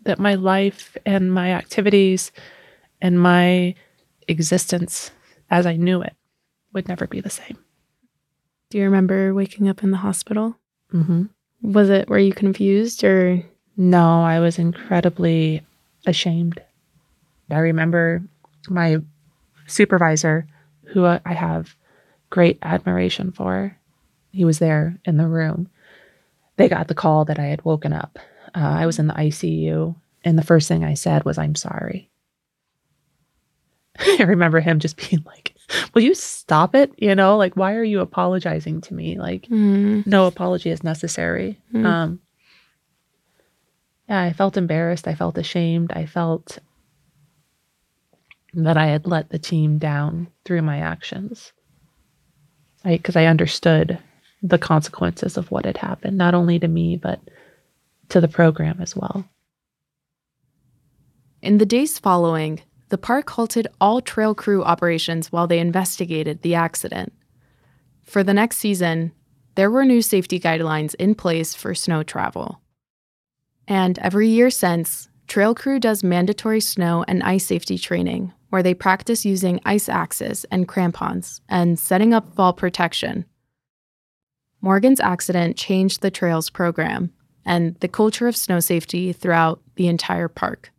That 0.02 0.18
my 0.18 0.34
life 0.34 0.96
and 1.04 1.32
my 1.32 1.52
activities 1.52 2.30
and 3.00 3.20
my 3.20 3.74
existence 4.28 5.10
as 5.50 5.66
I 5.66 5.76
knew 5.76 6.02
it 6.02 6.14
would 6.72 6.88
never 6.88 7.06
be 7.06 7.20
the 7.20 7.30
same. 7.30 7.58
Do 8.70 8.78
you 8.78 8.84
remember 8.84 9.34
waking 9.34 9.68
up 9.68 9.82
in 9.82 9.90
the 9.90 9.98
hospital? 9.98 10.56
Mm-hmm. 10.92 11.24
Was 11.72 11.90
it, 11.90 12.08
were 12.08 12.18
you 12.18 12.32
confused 12.32 13.04
or? 13.04 13.42
No, 13.76 14.22
I 14.22 14.40
was 14.40 14.58
incredibly 14.58 15.62
ashamed. 16.06 16.60
I 17.50 17.58
remember 17.58 18.22
my 18.68 18.98
supervisor, 19.66 20.46
who 20.84 21.04
I 21.04 21.20
have 21.24 21.74
great 22.30 22.58
admiration 22.62 23.32
for, 23.32 23.76
he 24.32 24.44
was 24.44 24.58
there 24.58 24.98
in 25.04 25.16
the 25.16 25.28
room. 25.28 25.68
They 26.56 26.68
got 26.68 26.88
the 26.88 26.94
call 26.94 27.24
that 27.26 27.38
I 27.38 27.46
had 27.46 27.64
woken 27.64 27.92
up. 27.92 28.18
Uh, 28.54 28.58
I 28.60 28.86
was 28.86 28.98
in 28.98 29.08
the 29.08 29.14
ICU, 29.14 29.94
and 30.24 30.38
the 30.38 30.44
first 30.44 30.68
thing 30.68 30.84
I 30.84 30.94
said 30.94 31.24
was, 31.24 31.38
I'm 31.38 31.54
sorry. 31.56 32.10
I 33.98 34.22
remember 34.22 34.60
him 34.60 34.78
just 34.78 34.96
being 34.96 35.22
like, 35.26 35.54
Will 35.94 36.02
you 36.02 36.14
stop 36.14 36.74
it? 36.74 36.92
You 36.98 37.14
know, 37.14 37.36
like, 37.36 37.56
why 37.56 37.74
are 37.74 37.82
you 37.84 38.00
apologizing 38.00 38.80
to 38.82 38.94
me? 38.94 39.18
Like, 39.18 39.46
Mm. 39.48 40.06
no 40.06 40.26
apology 40.26 40.70
is 40.70 40.84
necessary. 40.84 41.58
Mm. 41.72 41.84
Um, 41.86 42.20
yeah, 44.08 44.20
I 44.22 44.32
felt 44.34 44.56
embarrassed. 44.58 45.08
I 45.08 45.14
felt 45.14 45.38
ashamed. 45.38 45.90
I 45.92 46.04
felt 46.06 46.58
that 48.52 48.76
I 48.76 48.86
had 48.86 49.06
let 49.06 49.30
the 49.30 49.38
team 49.38 49.78
down 49.78 50.28
through 50.44 50.62
my 50.62 50.78
actions. 50.78 51.52
I 52.84 52.96
because 52.98 53.16
I 53.16 53.24
understood 53.26 53.98
the 54.44 54.58
consequences 54.58 55.38
of 55.38 55.50
what 55.50 55.64
had 55.64 55.78
happened, 55.78 56.18
not 56.18 56.34
only 56.34 56.58
to 56.58 56.68
me 56.68 56.96
but 56.96 57.18
to 58.10 58.20
the 58.20 58.28
program 58.28 58.78
as 58.80 58.94
well. 58.94 59.24
In 61.40 61.58
the 61.58 61.66
days 61.66 61.98
following, 61.98 62.60
the 62.90 62.98
park 62.98 63.30
halted 63.30 63.66
all 63.80 64.00
trail 64.00 64.34
crew 64.34 64.62
operations 64.62 65.32
while 65.32 65.46
they 65.46 65.58
investigated 65.58 66.42
the 66.42 66.54
accident. 66.54 67.12
For 68.02 68.22
the 68.22 68.34
next 68.34 68.58
season, 68.58 69.12
there 69.54 69.70
were 69.70 69.84
new 69.84 70.02
safety 70.02 70.38
guidelines 70.38 70.94
in 70.96 71.14
place 71.14 71.54
for 71.54 71.74
snow 71.74 72.02
travel. 72.02 72.60
And 73.66 73.98
every 74.00 74.28
year 74.28 74.50
since, 74.50 75.08
Trail 75.26 75.54
Crew 75.54 75.80
does 75.80 76.04
mandatory 76.04 76.60
snow 76.60 77.02
and 77.08 77.22
ice 77.22 77.46
safety 77.46 77.78
training 77.78 78.32
where 78.50 78.62
they 78.62 78.74
practice 78.74 79.24
using 79.24 79.58
ice 79.64 79.88
axes 79.88 80.44
and 80.50 80.68
crampons 80.68 81.40
and 81.48 81.78
setting 81.78 82.12
up 82.12 82.34
fall 82.34 82.52
protection. 82.52 83.24
Morgan's 84.64 84.98
accident 84.98 85.58
changed 85.58 86.00
the 86.00 86.10
trails 86.10 86.48
program 86.48 87.12
and 87.44 87.74
the 87.80 87.86
culture 87.86 88.26
of 88.28 88.34
snow 88.34 88.60
safety 88.60 89.12
throughout 89.12 89.60
the 89.74 89.88
entire 89.88 90.26
park. 90.26 90.72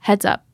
Heads 0.00 0.26
up, 0.26 0.44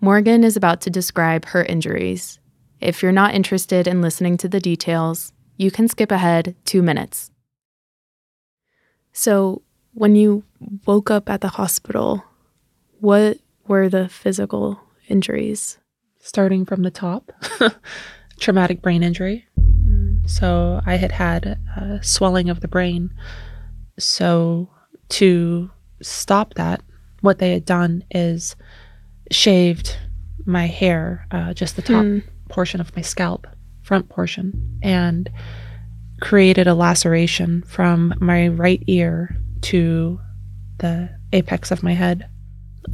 Morgan 0.00 0.42
is 0.42 0.56
about 0.56 0.80
to 0.80 0.90
describe 0.90 1.44
her 1.44 1.62
injuries. 1.62 2.40
If 2.80 3.00
you're 3.00 3.12
not 3.12 3.32
interested 3.32 3.86
in 3.86 4.02
listening 4.02 4.38
to 4.38 4.48
the 4.48 4.58
details, 4.58 5.32
you 5.56 5.70
can 5.70 5.86
skip 5.86 6.10
ahead 6.10 6.56
two 6.64 6.82
minutes. 6.82 7.30
So, 9.12 9.62
when 9.94 10.16
you 10.16 10.42
woke 10.84 11.12
up 11.12 11.30
at 11.30 11.42
the 11.42 11.48
hospital, 11.48 12.24
what 12.98 13.38
were 13.68 13.88
the 13.88 14.08
physical 14.08 14.80
injuries? 15.06 15.78
Starting 16.18 16.64
from 16.64 16.82
the 16.82 16.90
top, 16.90 17.30
traumatic 18.40 18.82
brain 18.82 19.04
injury. 19.04 19.46
So 20.30 20.80
I 20.86 20.96
had 20.96 21.12
had 21.12 21.58
uh, 21.76 21.98
swelling 22.02 22.48
of 22.50 22.60
the 22.60 22.68
brain. 22.68 23.10
So 23.98 24.70
to 25.10 25.70
stop 26.02 26.54
that, 26.54 26.82
what 27.20 27.38
they 27.38 27.52
had 27.52 27.64
done 27.64 28.04
is 28.10 28.56
shaved 29.30 29.96
my 30.46 30.66
hair, 30.66 31.26
uh, 31.30 31.52
just 31.52 31.76
the 31.76 31.82
top 31.82 32.04
Hmm. 32.04 32.18
portion 32.48 32.80
of 32.80 32.94
my 32.96 33.02
scalp, 33.02 33.46
front 33.82 34.08
portion, 34.08 34.78
and 34.82 35.28
created 36.20 36.66
a 36.66 36.74
laceration 36.74 37.62
from 37.62 38.14
my 38.20 38.48
right 38.48 38.82
ear 38.86 39.36
to 39.62 40.18
the 40.78 41.10
apex 41.32 41.70
of 41.70 41.82
my 41.82 41.92
head. 41.92 42.28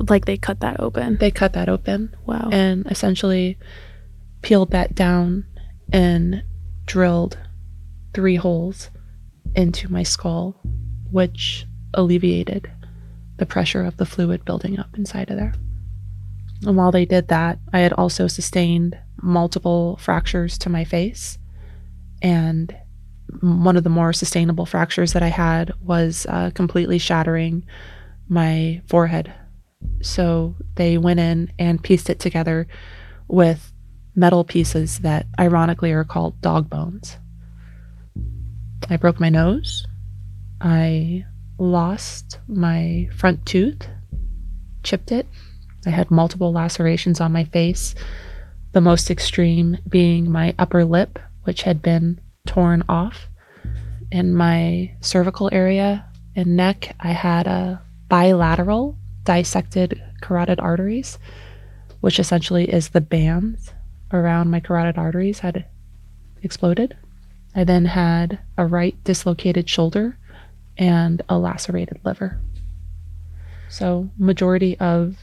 Like 0.08 0.24
they 0.24 0.36
cut 0.36 0.60
that 0.60 0.80
open. 0.80 1.16
They 1.18 1.30
cut 1.30 1.52
that 1.52 1.68
open 1.68 2.14
Wow. 2.26 2.48
and 2.52 2.86
essentially 2.90 3.58
peeled 4.42 4.72
that 4.72 4.94
down 4.94 5.44
and 5.92 6.42
drilled 6.86 7.38
three 8.14 8.36
holes 8.36 8.90
into 9.54 9.90
my 9.90 10.02
skull, 10.02 10.60
which 11.10 11.66
alleviated 11.94 12.70
the 13.36 13.46
pressure 13.46 13.84
of 13.84 13.96
the 13.96 14.06
fluid 14.06 14.44
building 14.44 14.78
up 14.78 14.96
inside 14.96 15.30
of 15.30 15.36
there. 15.36 15.54
And 16.64 16.76
while 16.76 16.92
they 16.92 17.04
did 17.04 17.28
that, 17.28 17.58
I 17.72 17.80
had 17.80 17.92
also 17.92 18.26
sustained 18.26 18.98
multiple 19.22 19.98
fractures 20.00 20.56
to 20.58 20.70
my 20.70 20.84
face. 20.84 21.38
And 22.22 22.74
one 23.40 23.76
of 23.76 23.84
the 23.84 23.90
more 23.90 24.12
sustainable 24.12 24.66
fractures 24.66 25.12
that 25.12 25.22
I 25.22 25.28
had 25.28 25.72
was 25.82 26.26
uh, 26.28 26.50
completely 26.54 26.98
shattering 26.98 27.66
my 28.28 28.80
forehead. 28.86 29.32
So 30.00 30.54
they 30.76 30.96
went 30.96 31.20
in 31.20 31.52
and 31.58 31.82
pieced 31.82 32.08
it 32.08 32.20
together 32.20 32.66
with 33.28 33.72
metal 34.16 34.44
pieces 34.44 35.00
that 35.00 35.26
ironically 35.38 35.92
are 35.92 36.04
called 36.04 36.40
dog 36.40 36.70
bones. 36.70 37.18
I 38.88 38.96
broke 38.96 39.20
my 39.20 39.28
nose. 39.28 39.86
I 40.60 41.26
lost 41.58 42.38
my 42.48 43.08
front 43.14 43.44
tooth, 43.44 43.88
chipped 44.82 45.12
it. 45.12 45.26
I 45.86 45.90
had 45.90 46.10
multiple 46.10 46.52
lacerations 46.52 47.20
on 47.20 47.30
my 47.30 47.44
face, 47.44 47.94
the 48.72 48.80
most 48.80 49.10
extreme 49.10 49.78
being 49.88 50.30
my 50.30 50.54
upper 50.58 50.84
lip, 50.84 51.18
which 51.44 51.62
had 51.62 51.82
been 51.82 52.20
torn 52.46 52.82
off. 52.88 53.28
In 54.10 54.32
my 54.32 54.92
cervical 55.00 55.50
area 55.52 56.06
and 56.34 56.56
neck, 56.56 56.96
I 57.00 57.12
had 57.12 57.46
a 57.46 57.82
bilateral 58.08 58.96
dissected 59.24 60.00
carotid 60.22 60.60
arteries, 60.60 61.18
which 62.00 62.18
essentially 62.18 62.70
is 62.72 62.90
the 62.90 63.00
bands 63.00 63.72
around 64.12 64.50
my 64.50 64.60
carotid 64.60 64.98
arteries 64.98 65.40
had 65.40 65.66
exploded. 66.42 66.96
I 67.54 67.64
then 67.64 67.86
had 67.86 68.38
a 68.58 68.66
right 68.66 69.02
dislocated 69.04 69.68
shoulder 69.68 70.18
and 70.76 71.22
a 71.28 71.38
lacerated 71.38 72.00
liver. 72.04 72.38
So, 73.68 74.10
majority 74.18 74.78
of 74.78 75.16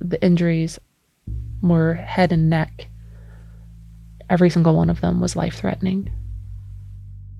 the 0.00 0.22
injuries 0.24 0.78
were 1.62 1.94
head 1.94 2.32
and 2.32 2.50
neck. 2.50 2.88
Every 4.28 4.50
single 4.50 4.74
one 4.74 4.90
of 4.90 5.00
them 5.00 5.20
was 5.20 5.36
life 5.36 5.54
threatening. 5.56 6.10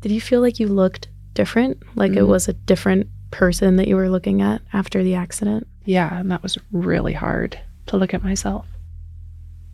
Did 0.00 0.12
you 0.12 0.20
feel 0.20 0.40
like 0.40 0.60
you 0.60 0.68
looked 0.68 1.08
different? 1.34 1.82
Like 1.96 2.12
it 2.12 2.22
Mhm. 2.22 2.28
was 2.28 2.48
a 2.48 2.52
different 2.52 3.08
person 3.30 3.76
that 3.76 3.88
you 3.88 3.96
were 3.96 4.08
looking 4.08 4.40
at 4.40 4.62
after 4.72 5.02
the 5.02 5.14
accident? 5.14 5.66
Yeah, 5.84 6.18
and 6.20 6.30
that 6.30 6.42
was 6.42 6.58
really 6.70 7.12
hard 7.12 7.58
to 7.86 7.96
look 7.96 8.14
at 8.14 8.22
myself. 8.22 8.66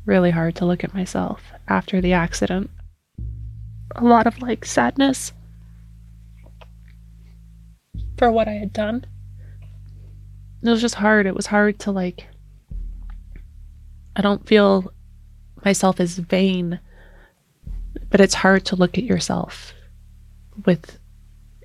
Really 0.04 0.30
hard 0.30 0.56
to 0.56 0.64
look 0.66 0.82
at 0.84 0.94
myself 0.94 1.42
after 1.68 2.00
the 2.00 2.12
accident. 2.12 2.70
A 3.94 4.04
lot 4.04 4.26
of 4.26 4.40
like 4.42 4.64
sadness 4.64 5.32
for 8.18 8.30
what 8.32 8.48
I 8.48 8.52
had 8.52 8.72
done. 8.72 9.04
It 10.62 10.68
was 10.70 10.80
just 10.80 10.96
hard. 10.96 11.26
It 11.26 11.34
was 11.34 11.46
hard 11.46 11.78
to 11.80 11.90
like. 11.92 12.26
I 14.16 14.22
don't 14.22 14.46
feel 14.46 14.92
myself 15.64 16.00
as 16.00 16.18
vain, 16.18 16.80
but 18.10 18.20
it's 18.20 18.34
hard 18.34 18.64
to 18.66 18.76
look 18.76 18.98
at 18.98 19.04
yourself 19.04 19.72
with 20.66 20.98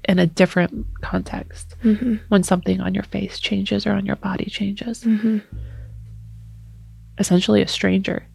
in 0.07 0.19
a 0.19 0.27
different 0.27 0.85
context 1.01 1.75
Mm-hmm. 1.83 2.15
when 2.29 2.41
something 2.43 2.79
on 2.81 2.93
your 2.93 3.03
face 3.03 3.39
changes 3.39 3.85
or 3.85 3.91
on 3.91 4.05
your 4.05 4.15
body 4.15 4.45
changes. 4.49 5.03
Mm-hmm. 5.03 5.39
Essentially, 7.17 7.61
a 7.61 7.67
stranger. 7.67 8.27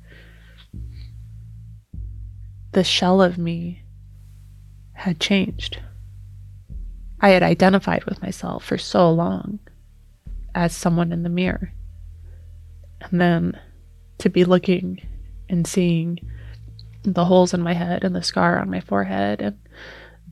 The 2.72 2.84
shell 2.84 3.20
of 3.20 3.38
me 3.38 3.82
had 4.92 5.20
changed. 5.20 5.80
I 7.20 7.30
had 7.30 7.42
identified 7.42 8.04
with 8.04 8.22
myself 8.22 8.64
for 8.64 8.78
so 8.78 9.10
long 9.10 9.60
as 10.54 10.74
someone 10.74 11.12
in 11.12 11.22
the 11.22 11.28
mirror. 11.28 11.72
And 13.00 13.20
then 13.20 13.60
to 14.18 14.28
be 14.28 14.44
looking 14.44 15.00
and 15.48 15.66
seeing 15.66 16.18
the 17.02 17.24
holes 17.24 17.52
in 17.52 17.62
my 17.62 17.74
head 17.74 18.04
and 18.04 18.14
the 18.14 18.22
scar 18.22 18.58
on 18.58 18.70
my 18.70 18.80
forehead 18.80 19.40
and 19.40 19.58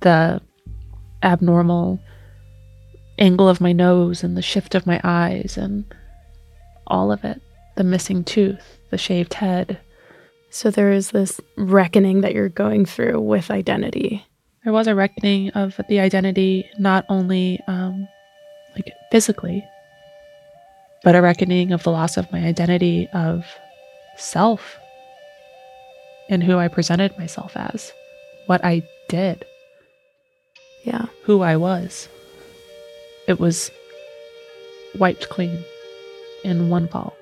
the 0.01 0.41
abnormal 1.23 2.01
angle 3.19 3.49
of 3.49 3.61
my 3.61 3.73
nose 3.73 4.23
and 4.23 4.37
the 4.37 4.43
shift 4.43 4.75
of 4.75 4.87
my 4.87 5.01
eyes 5.05 5.57
and 5.57 5.85
all 6.87 7.13
of 7.13 7.25
it 7.25 7.43
the 7.81 7.85
missing 7.85 8.23
tooth, 8.23 8.79
the 8.91 8.99
shaved 8.99 9.33
head. 9.33 9.81
So 10.51 10.71
there 10.71 10.93
is 10.93 11.13
this 11.13 11.41
reckoning 11.57 12.21
that 12.21 12.35
you're 12.35 12.51
going 12.51 12.85
through 12.85 13.19
with 13.23 13.51
identity. 13.51 14.27
There 14.65 14.73
was 14.75 14.87
a 14.87 14.95
reckoning 14.95 15.49
of 15.53 15.81
the 15.89 15.99
identity, 15.99 16.69
not 16.79 17.07
only 17.09 17.59
um, 17.67 18.07
like 18.77 18.93
physically, 19.11 19.65
but 21.03 21.15
a 21.15 21.23
reckoning 21.23 21.73
of 21.73 21.83
the 21.83 21.91
loss 21.91 22.19
of 22.19 22.31
my 22.31 22.41
identity 22.41 23.09
of 23.15 23.47
self 24.19 24.77
and 26.29 26.45
who 26.45 26.59
I 26.59 26.69
presented 26.69 27.17
myself 27.17 27.57
as, 27.57 27.95
what 28.45 28.63
I 28.63 28.83
did, 29.09 29.47
Yeah. 30.85 31.07
who 31.23 31.41
I 31.41 31.57
was. 31.57 32.11
It 33.27 33.41
was 33.41 33.71
wiped 34.99 35.31
clean 35.31 35.65
in 36.45 36.69
one 36.69 36.87
fall. 36.87 37.17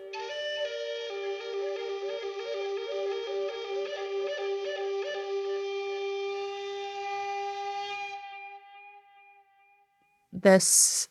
This 10.43 11.09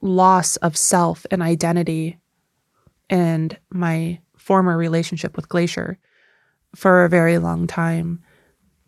loss 0.00 0.56
of 0.56 0.76
self 0.76 1.26
and 1.30 1.42
identity 1.42 2.18
and 3.08 3.56
my 3.70 4.20
former 4.36 4.76
relationship 4.76 5.36
with 5.36 5.48
Glacier 5.48 5.98
for 6.74 7.04
a 7.04 7.08
very 7.08 7.38
long 7.38 7.66
time 7.66 8.22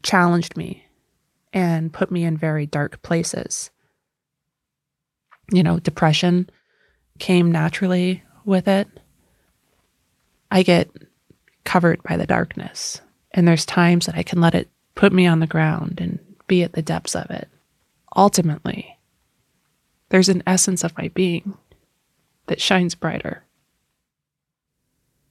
challenged 0.02 0.56
me 0.56 0.84
and 1.52 1.92
put 1.92 2.10
me 2.10 2.24
in 2.24 2.36
very 2.36 2.66
dark 2.66 3.00
places. 3.02 3.70
You 5.50 5.62
know, 5.62 5.78
depression 5.78 6.50
came 7.18 7.50
naturally 7.50 8.22
with 8.44 8.68
it. 8.68 8.88
I 10.50 10.62
get 10.62 10.90
covered 11.64 12.02
by 12.02 12.16
the 12.16 12.26
darkness, 12.26 13.00
and 13.32 13.46
there's 13.46 13.66
times 13.66 14.06
that 14.06 14.16
I 14.16 14.22
can 14.22 14.40
let 14.40 14.54
it 14.54 14.68
put 14.94 15.12
me 15.12 15.26
on 15.26 15.40
the 15.40 15.46
ground 15.46 16.00
and 16.00 16.18
be 16.46 16.62
at 16.62 16.72
the 16.72 16.82
depths 16.82 17.14
of 17.14 17.30
it. 17.30 17.48
Ultimately, 18.16 18.97
there's 20.10 20.28
an 20.28 20.42
essence 20.46 20.84
of 20.84 20.96
my 20.96 21.08
being 21.08 21.56
that 22.46 22.60
shines 22.60 22.94
brighter. 22.94 23.44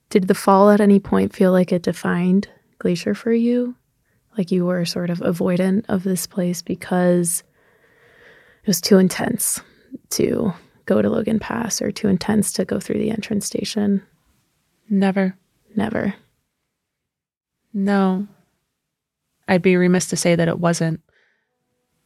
Did 0.09 0.27
the 0.27 0.35
fall 0.35 0.69
at 0.69 0.81
any 0.81 0.99
point 0.99 1.35
feel 1.35 1.51
like 1.51 1.71
it 1.71 1.81
defined 1.81 2.47
Glacier 2.79 3.13
for 3.13 3.33
you? 3.33 3.75
Like 4.37 4.51
you 4.51 4.65
were 4.65 4.85
sort 4.85 5.09
of 5.09 5.19
avoidant 5.19 5.85
of 5.89 6.03
this 6.03 6.27
place 6.27 6.61
because 6.61 7.43
it 8.63 8.67
was 8.67 8.79
too 8.79 8.99
intense 8.99 9.59
to 10.11 10.53
go 10.85 11.01
to 11.01 11.09
Logan 11.09 11.39
Pass 11.39 11.81
or 11.81 11.91
too 11.91 12.07
intense 12.07 12.53
to 12.53 12.65
go 12.65 12.79
through 12.79 12.99
the 12.99 13.09
entrance 13.09 13.45
station? 13.45 14.03
Never. 14.89 15.35
Never. 15.75 16.15
No. 17.73 18.27
I'd 19.47 19.61
be 19.61 19.75
remiss 19.75 20.07
to 20.09 20.15
say 20.15 20.35
that 20.35 20.47
it 20.47 20.59
wasn't 20.59 21.01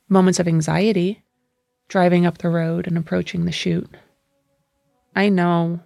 moments 0.10 0.40
of 0.40 0.48
anxiety 0.48 1.24
driving 1.92 2.26
up 2.26 2.38
the 2.38 2.48
road 2.48 2.88
and 2.88 2.98
approaching 2.98 3.44
the 3.44 3.52
chute. 3.52 3.98
I 5.14 5.28
know 5.28 5.82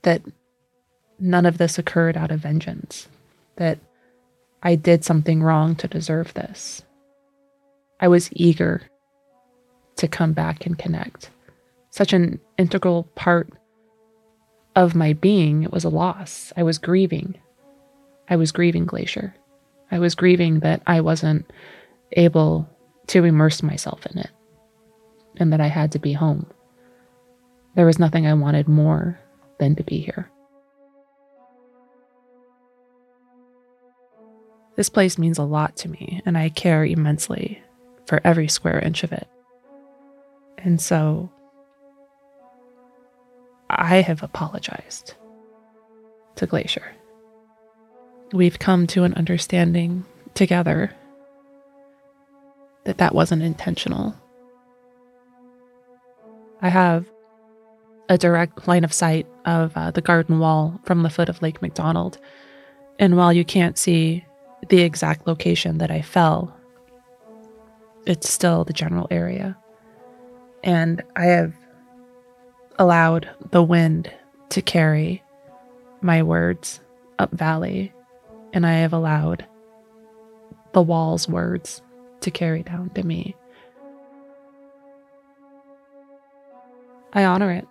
that 0.00 0.22
none 1.18 1.44
of 1.44 1.58
this 1.58 1.78
occurred 1.78 2.16
out 2.16 2.30
of 2.30 2.40
vengeance, 2.40 3.08
that 3.56 3.78
I 4.62 4.74
did 4.74 5.04
something 5.04 5.42
wrong 5.42 5.76
to 5.76 5.86
deserve 5.86 6.32
this. 6.32 6.80
I 8.00 8.08
was 8.08 8.30
eager 8.32 8.80
to 9.96 10.08
come 10.08 10.32
back 10.32 10.64
and 10.64 10.78
connect. 10.78 11.28
Such 11.90 12.14
an 12.14 12.40
integral 12.56 13.02
part 13.14 13.50
of 14.74 14.94
my 14.94 15.12
being, 15.12 15.62
it 15.62 15.72
was 15.72 15.84
a 15.84 15.90
loss. 15.90 16.54
I 16.56 16.62
was 16.62 16.78
grieving. 16.78 17.34
I 18.30 18.36
was 18.36 18.50
grieving 18.50 18.86
Glacier. 18.86 19.34
I 19.90 19.98
was 19.98 20.14
grieving 20.14 20.60
that 20.60 20.80
I 20.86 21.02
wasn't 21.02 21.52
able 22.12 22.66
to 23.08 23.24
immerse 23.24 23.62
myself 23.62 24.06
in 24.06 24.16
it 24.20 24.30
and 25.38 25.52
that 25.52 25.60
I 25.60 25.68
had 25.68 25.92
to 25.92 25.98
be 25.98 26.12
home. 26.12 26.46
There 27.74 27.86
was 27.86 27.98
nothing 27.98 28.26
I 28.26 28.34
wanted 28.34 28.68
more 28.68 29.18
than 29.58 29.76
to 29.76 29.84
be 29.84 30.00
here. 30.00 30.30
This 34.76 34.88
place 34.88 35.18
means 35.18 35.38
a 35.38 35.44
lot 35.44 35.76
to 35.78 35.88
me, 35.88 36.22
and 36.24 36.38
I 36.38 36.50
care 36.50 36.84
immensely 36.84 37.62
for 38.06 38.20
every 38.24 38.48
square 38.48 38.78
inch 38.78 39.02
of 39.02 39.12
it. 39.12 39.26
And 40.58 40.80
so 40.80 41.30
I 43.68 43.96
have 43.96 44.22
apologized 44.22 45.14
to 46.36 46.46
Glacier. 46.46 46.94
We've 48.32 48.58
come 48.58 48.86
to 48.88 49.04
an 49.04 49.14
understanding 49.14 50.04
together 50.34 50.94
that 52.84 52.98
that 52.98 53.14
wasn't 53.14 53.42
intentional. 53.42 54.14
I 56.60 56.68
have 56.68 57.06
a 58.08 58.18
direct 58.18 58.66
line 58.66 58.84
of 58.84 58.92
sight 58.92 59.26
of 59.44 59.76
uh, 59.76 59.90
the 59.90 60.00
garden 60.00 60.38
wall 60.38 60.80
from 60.84 61.02
the 61.02 61.10
foot 61.10 61.28
of 61.28 61.42
Lake 61.42 61.62
McDonald. 61.62 62.18
And 62.98 63.16
while 63.16 63.32
you 63.32 63.44
can't 63.44 63.78
see 63.78 64.24
the 64.68 64.80
exact 64.80 65.26
location 65.26 65.78
that 65.78 65.90
I 65.90 66.02
fell, 66.02 66.54
it's 68.06 68.28
still 68.28 68.64
the 68.64 68.72
general 68.72 69.06
area. 69.10 69.56
And 70.64 71.02
I 71.14 71.26
have 71.26 71.54
allowed 72.78 73.28
the 73.50 73.62
wind 73.62 74.12
to 74.50 74.62
carry 74.62 75.22
my 76.00 76.22
words 76.22 76.80
up 77.18 77.30
valley, 77.32 77.92
and 78.52 78.66
I 78.66 78.74
have 78.74 78.92
allowed 78.92 79.46
the 80.72 80.82
wall's 80.82 81.28
words 81.28 81.82
to 82.20 82.30
carry 82.30 82.62
down 82.62 82.90
to 82.90 83.04
me. 83.04 83.36
I 87.18 87.24
honor 87.24 87.50
it. 87.50 87.66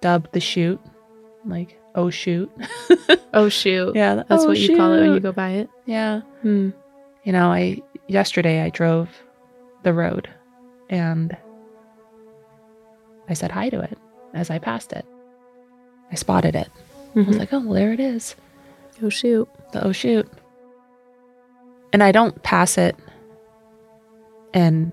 Dubbed 0.00 0.32
the 0.32 0.40
shoot, 0.40 0.80
like 1.44 1.78
oh 1.94 2.10
shoot. 2.10 2.50
oh 3.34 3.48
shoot. 3.48 3.94
Yeah, 3.94 4.16
That's 4.28 4.42
oh, 4.42 4.48
what 4.48 4.58
you 4.58 4.76
call 4.76 4.92
it 4.94 5.00
when 5.02 5.14
you 5.14 5.20
go 5.20 5.30
by 5.30 5.50
it. 5.50 5.70
Yeah. 5.84 6.22
Hmm. 6.42 6.70
You 7.22 7.30
know, 7.32 7.52
I 7.52 7.80
yesterday 8.08 8.62
I 8.62 8.70
drove 8.70 9.08
the 9.84 9.92
road 9.92 10.28
and 10.90 11.36
I 13.28 13.34
said 13.34 13.52
hi 13.52 13.68
to 13.70 13.80
it 13.80 13.96
as 14.34 14.50
I 14.50 14.58
passed 14.58 14.92
it. 14.92 15.04
I 16.10 16.16
spotted 16.16 16.56
it. 16.56 16.68
I 17.14 17.20
was 17.20 17.36
Mhm. 17.36 17.38
like, 17.38 17.52
oh, 17.52 17.60
well, 17.60 17.74
there 17.74 17.92
it 17.92 18.00
is. 18.00 18.34
Oh 19.02 19.08
shoot. 19.08 19.48
The 19.72 19.84
oh 19.86 19.92
shoot. 19.92 20.28
And 21.92 22.02
I 22.02 22.10
don't 22.10 22.42
pass 22.42 22.76
it 22.76 22.96
and 24.52 24.90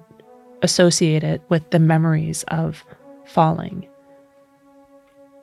associate 0.61 1.23
it 1.23 1.41
with 1.49 1.67
the 1.71 1.79
memories 1.79 2.43
of 2.47 2.83
falling. 3.25 3.87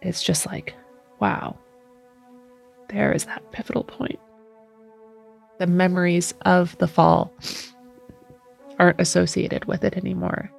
It's 0.02 0.22
just 0.22 0.46
like, 0.46 0.74
wow, 1.18 1.58
there 2.88 3.12
is 3.12 3.24
that 3.26 3.52
pivotal 3.52 3.84
point. 3.84 4.18
The 5.58 5.66
memories 5.66 6.32
of 6.42 6.76
the 6.78 6.88
fall 6.88 7.32
aren't 8.78 9.00
associated 9.00 9.66
with 9.66 9.84
it 9.84 9.96
anymore. 9.96 10.50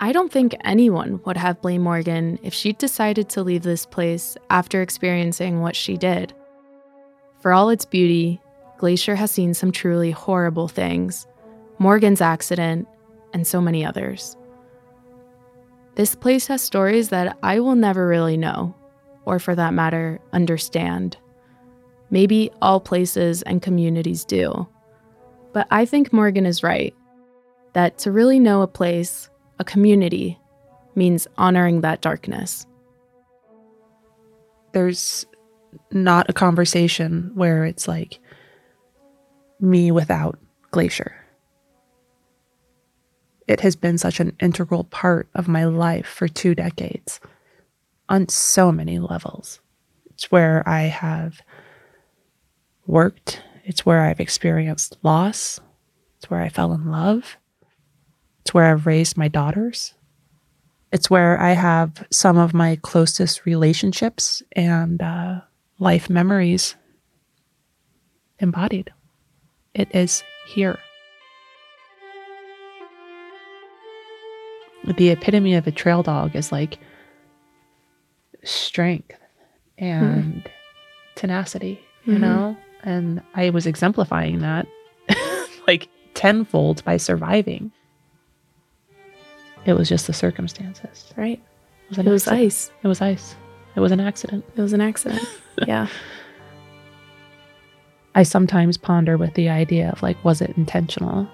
I 0.00 0.12
don't 0.12 0.32
think 0.32 0.54
anyone 0.64 1.20
would 1.24 1.36
have 1.36 1.62
blamed 1.62 1.84
Morgan 1.84 2.38
if 2.42 2.52
she'd 2.52 2.78
decided 2.78 3.28
to 3.30 3.42
leave 3.42 3.62
this 3.62 3.86
place 3.86 4.36
after 4.50 4.82
experiencing 4.82 5.60
what 5.60 5.76
she 5.76 5.96
did. 5.96 6.32
For 7.40 7.52
all 7.52 7.70
its 7.70 7.84
beauty, 7.84 8.40
Glacier 8.78 9.14
has 9.14 9.30
seen 9.30 9.54
some 9.54 9.72
truly 9.72 10.10
horrible 10.10 10.68
things 10.68 11.26
Morgan's 11.78 12.20
accident, 12.20 12.86
and 13.34 13.46
so 13.46 13.60
many 13.60 13.84
others. 13.84 14.38
This 15.96 16.14
place 16.14 16.46
has 16.46 16.62
stories 16.62 17.10
that 17.10 17.36
I 17.42 17.60
will 17.60 17.74
never 17.74 18.08
really 18.08 18.38
know, 18.38 18.74
or 19.26 19.38
for 19.38 19.54
that 19.54 19.74
matter, 19.74 20.18
understand. 20.32 21.18
Maybe 22.10 22.50
all 22.62 22.80
places 22.80 23.42
and 23.42 23.60
communities 23.60 24.24
do. 24.24 24.66
But 25.52 25.66
I 25.70 25.84
think 25.84 26.12
Morgan 26.12 26.46
is 26.46 26.62
right 26.62 26.94
that 27.74 27.98
to 27.98 28.10
really 28.10 28.40
know 28.40 28.62
a 28.62 28.66
place, 28.66 29.28
a 29.58 29.64
community, 29.64 30.38
means 30.94 31.26
honoring 31.36 31.82
that 31.82 32.00
darkness. 32.00 32.66
there's 34.74 35.24
not 35.90 36.28
a 36.28 36.32
conversation 36.32 37.30
where 37.34 37.64
it's 37.64 37.88
like 37.88 38.20
me 39.60 39.90
without 39.90 40.38
Glacier. 40.72 41.14
It 43.46 43.60
has 43.60 43.76
been 43.76 43.98
such 43.98 44.20
an 44.20 44.36
integral 44.40 44.84
part 44.84 45.28
of 45.34 45.48
my 45.48 45.64
life 45.64 46.06
for 46.06 46.28
two 46.28 46.54
decades 46.54 47.20
on 48.08 48.28
so 48.28 48.72
many 48.72 48.98
levels. 48.98 49.60
It's 50.06 50.30
where 50.30 50.66
I 50.68 50.82
have 50.82 51.40
worked, 52.86 53.42
it's 53.64 53.84
where 53.84 54.02
I've 54.02 54.20
experienced 54.20 54.96
loss, 55.02 55.60
it's 56.16 56.30
where 56.30 56.40
I 56.40 56.48
fell 56.48 56.72
in 56.72 56.90
love, 56.90 57.36
it's 58.40 58.54
where 58.54 58.64
I've 58.64 58.86
raised 58.86 59.16
my 59.16 59.28
daughters. 59.28 59.94
It's 60.92 61.10
where 61.10 61.40
I 61.40 61.52
have 61.52 62.06
some 62.12 62.38
of 62.38 62.54
my 62.54 62.76
closest 62.76 63.44
relationships 63.46 64.44
and 64.52 65.02
uh, 65.02 65.40
life 65.80 66.08
memories 66.08 66.76
embodied. 68.38 68.92
It 69.74 69.92
is 69.92 70.22
here. 70.46 70.78
The 74.86 75.10
epitome 75.10 75.54
of 75.54 75.66
a 75.66 75.70
trail 75.72 76.02
dog 76.02 76.36
is 76.36 76.52
like 76.52 76.78
strength 78.42 79.16
and 79.78 80.48
tenacity, 81.14 81.80
you 82.04 82.14
Mhm. 82.16 82.20
know? 82.20 82.56
And 82.82 83.22
I 83.34 83.50
was 83.50 83.66
exemplifying 83.66 84.40
that 84.40 84.66
like 85.66 85.88
tenfold 86.14 86.84
by 86.84 86.96
surviving. 86.98 87.72
It 89.64 89.72
was 89.72 89.88
just 89.88 90.06
the 90.06 90.12
circumstances. 90.12 91.12
Right? 91.16 91.40
It 91.90 91.96
was, 91.96 91.98
It 91.98 92.10
was 92.10 92.28
ice. 92.28 92.70
It 92.82 92.88
was 92.88 93.00
ice. 93.00 93.34
It 93.76 93.80
was 93.80 93.92
an 93.92 94.00
accident. 94.00 94.44
It 94.56 94.60
was 94.60 94.72
an 94.74 94.80
accident. 94.82 95.22
yeah. 95.66 95.88
I 98.14 98.22
sometimes 98.22 98.76
ponder 98.76 99.16
with 99.16 99.34
the 99.34 99.48
idea 99.48 99.90
of 99.90 100.02
like, 100.02 100.22
was 100.24 100.40
it 100.40 100.56
intentional? 100.56 101.26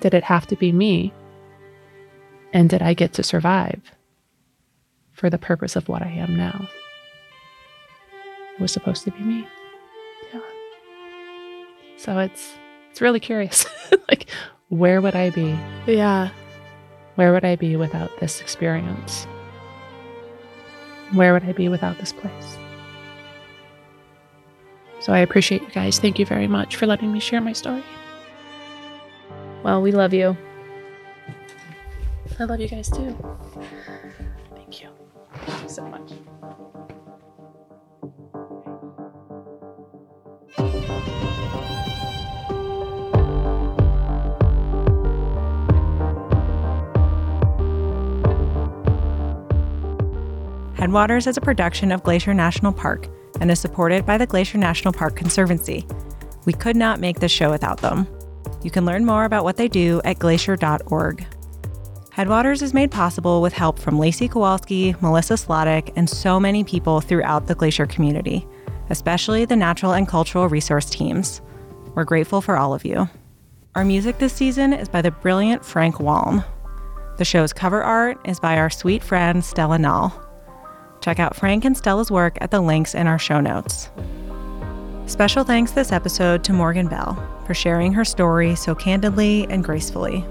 Did 0.00 0.14
it 0.14 0.24
have 0.24 0.46
to 0.46 0.56
be 0.56 0.72
me? 0.72 1.12
And 2.56 2.70
did 2.70 2.80
I 2.80 2.94
get 2.94 3.12
to 3.12 3.22
survive 3.22 3.82
for 5.12 5.28
the 5.28 5.36
purpose 5.36 5.76
of 5.76 5.90
what 5.90 6.00
I 6.00 6.08
am 6.08 6.38
now? 6.38 6.66
It 8.54 8.62
was 8.62 8.72
supposed 8.72 9.04
to 9.04 9.10
be 9.10 9.20
me. 9.20 9.46
Yeah. 10.32 10.40
So 11.98 12.18
it's 12.18 12.54
it's 12.90 13.02
really 13.02 13.20
curious. 13.20 13.66
like 14.08 14.30
where 14.70 15.02
would 15.02 15.14
I 15.14 15.28
be? 15.28 15.54
Yeah. 15.86 16.30
Where 17.16 17.34
would 17.34 17.44
I 17.44 17.56
be 17.56 17.76
without 17.76 18.10
this 18.20 18.40
experience? 18.40 19.24
Where 21.12 21.34
would 21.34 21.44
I 21.44 21.52
be 21.52 21.68
without 21.68 21.98
this 21.98 22.14
place? 22.14 22.56
So 25.00 25.12
I 25.12 25.18
appreciate 25.18 25.60
you 25.60 25.68
guys. 25.72 25.98
Thank 25.98 26.18
you 26.18 26.24
very 26.24 26.48
much 26.48 26.76
for 26.76 26.86
letting 26.86 27.12
me 27.12 27.20
share 27.20 27.42
my 27.42 27.52
story. 27.52 27.84
Well, 29.62 29.82
we 29.82 29.92
love 29.92 30.14
you. 30.14 30.38
I 32.38 32.44
love 32.44 32.60
you 32.60 32.68
guys 32.68 32.90
too. 32.90 33.16
Thank 34.54 34.82
you. 34.82 34.90
Thank 35.46 35.62
you 35.62 35.68
so 35.68 35.86
much. 35.86 36.12
Headwaters 50.76 51.26
is 51.26 51.36
a 51.38 51.40
production 51.40 51.90
of 51.90 52.02
Glacier 52.02 52.34
National 52.34 52.72
Park 52.72 53.08
and 53.40 53.50
is 53.50 53.58
supported 53.58 54.04
by 54.04 54.18
the 54.18 54.26
Glacier 54.26 54.58
National 54.58 54.92
Park 54.92 55.16
Conservancy. 55.16 55.86
We 56.44 56.52
could 56.52 56.76
not 56.76 57.00
make 57.00 57.18
this 57.18 57.32
show 57.32 57.50
without 57.50 57.80
them. 57.80 58.06
You 58.62 58.70
can 58.70 58.84
learn 58.84 59.06
more 59.06 59.24
about 59.24 59.42
what 59.42 59.56
they 59.56 59.68
do 59.68 60.02
at 60.04 60.18
glacier.org. 60.18 61.26
Headwaters 62.16 62.62
is 62.62 62.72
made 62.72 62.90
possible 62.90 63.42
with 63.42 63.52
help 63.52 63.78
from 63.78 63.98
Lacy 63.98 64.26
Kowalski, 64.26 64.94
Melissa 65.02 65.34
Slottick, 65.34 65.92
and 65.96 66.08
so 66.08 66.40
many 66.40 66.64
people 66.64 67.02
throughout 67.02 67.46
the 67.46 67.54
Glacier 67.54 67.84
community, 67.84 68.48
especially 68.88 69.44
the 69.44 69.54
natural 69.54 69.92
and 69.92 70.08
cultural 70.08 70.48
resource 70.48 70.88
teams. 70.88 71.42
We're 71.94 72.04
grateful 72.04 72.40
for 72.40 72.56
all 72.56 72.72
of 72.72 72.86
you. 72.86 73.06
Our 73.74 73.84
music 73.84 74.16
this 74.16 74.32
season 74.32 74.72
is 74.72 74.88
by 74.88 75.02
the 75.02 75.10
brilliant 75.10 75.62
Frank 75.62 76.00
Waln. 76.00 76.42
The 77.18 77.24
show's 77.26 77.52
cover 77.52 77.82
art 77.82 78.18
is 78.24 78.40
by 78.40 78.56
our 78.56 78.70
sweet 78.70 79.04
friend 79.04 79.44
Stella 79.44 79.76
Nall. 79.76 80.10
Check 81.02 81.20
out 81.20 81.36
Frank 81.36 81.66
and 81.66 81.76
Stella's 81.76 82.10
work 82.10 82.38
at 82.40 82.50
the 82.50 82.62
links 82.62 82.94
in 82.94 83.06
our 83.06 83.18
show 83.18 83.42
notes. 83.42 83.90
Special 85.04 85.44
thanks 85.44 85.72
this 85.72 85.92
episode 85.92 86.44
to 86.44 86.54
Morgan 86.54 86.88
Bell 86.88 87.14
for 87.46 87.52
sharing 87.52 87.92
her 87.92 88.06
story 88.06 88.54
so 88.54 88.74
candidly 88.74 89.46
and 89.50 89.62
gracefully. 89.62 90.24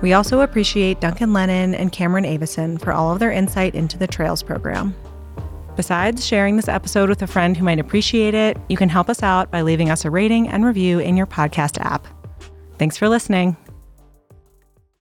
We 0.00 0.12
also 0.12 0.40
appreciate 0.40 1.00
Duncan 1.00 1.32
Lennon 1.32 1.74
and 1.74 1.90
Cameron 1.90 2.24
Avison 2.24 2.78
for 2.78 2.92
all 2.92 3.12
of 3.12 3.18
their 3.18 3.32
insight 3.32 3.74
into 3.74 3.98
the 3.98 4.06
Trails 4.06 4.42
program. 4.42 4.94
Besides 5.74 6.26
sharing 6.26 6.56
this 6.56 6.68
episode 6.68 7.08
with 7.08 7.22
a 7.22 7.26
friend 7.26 7.56
who 7.56 7.64
might 7.64 7.78
appreciate 7.78 8.34
it, 8.34 8.56
you 8.68 8.76
can 8.76 8.88
help 8.88 9.08
us 9.08 9.22
out 9.22 9.50
by 9.50 9.62
leaving 9.62 9.90
us 9.90 10.04
a 10.04 10.10
rating 10.10 10.48
and 10.48 10.64
review 10.64 10.98
in 10.98 11.16
your 11.16 11.26
podcast 11.26 11.80
app. 11.80 12.06
Thanks 12.78 12.96
for 12.96 13.08
listening. 13.08 13.56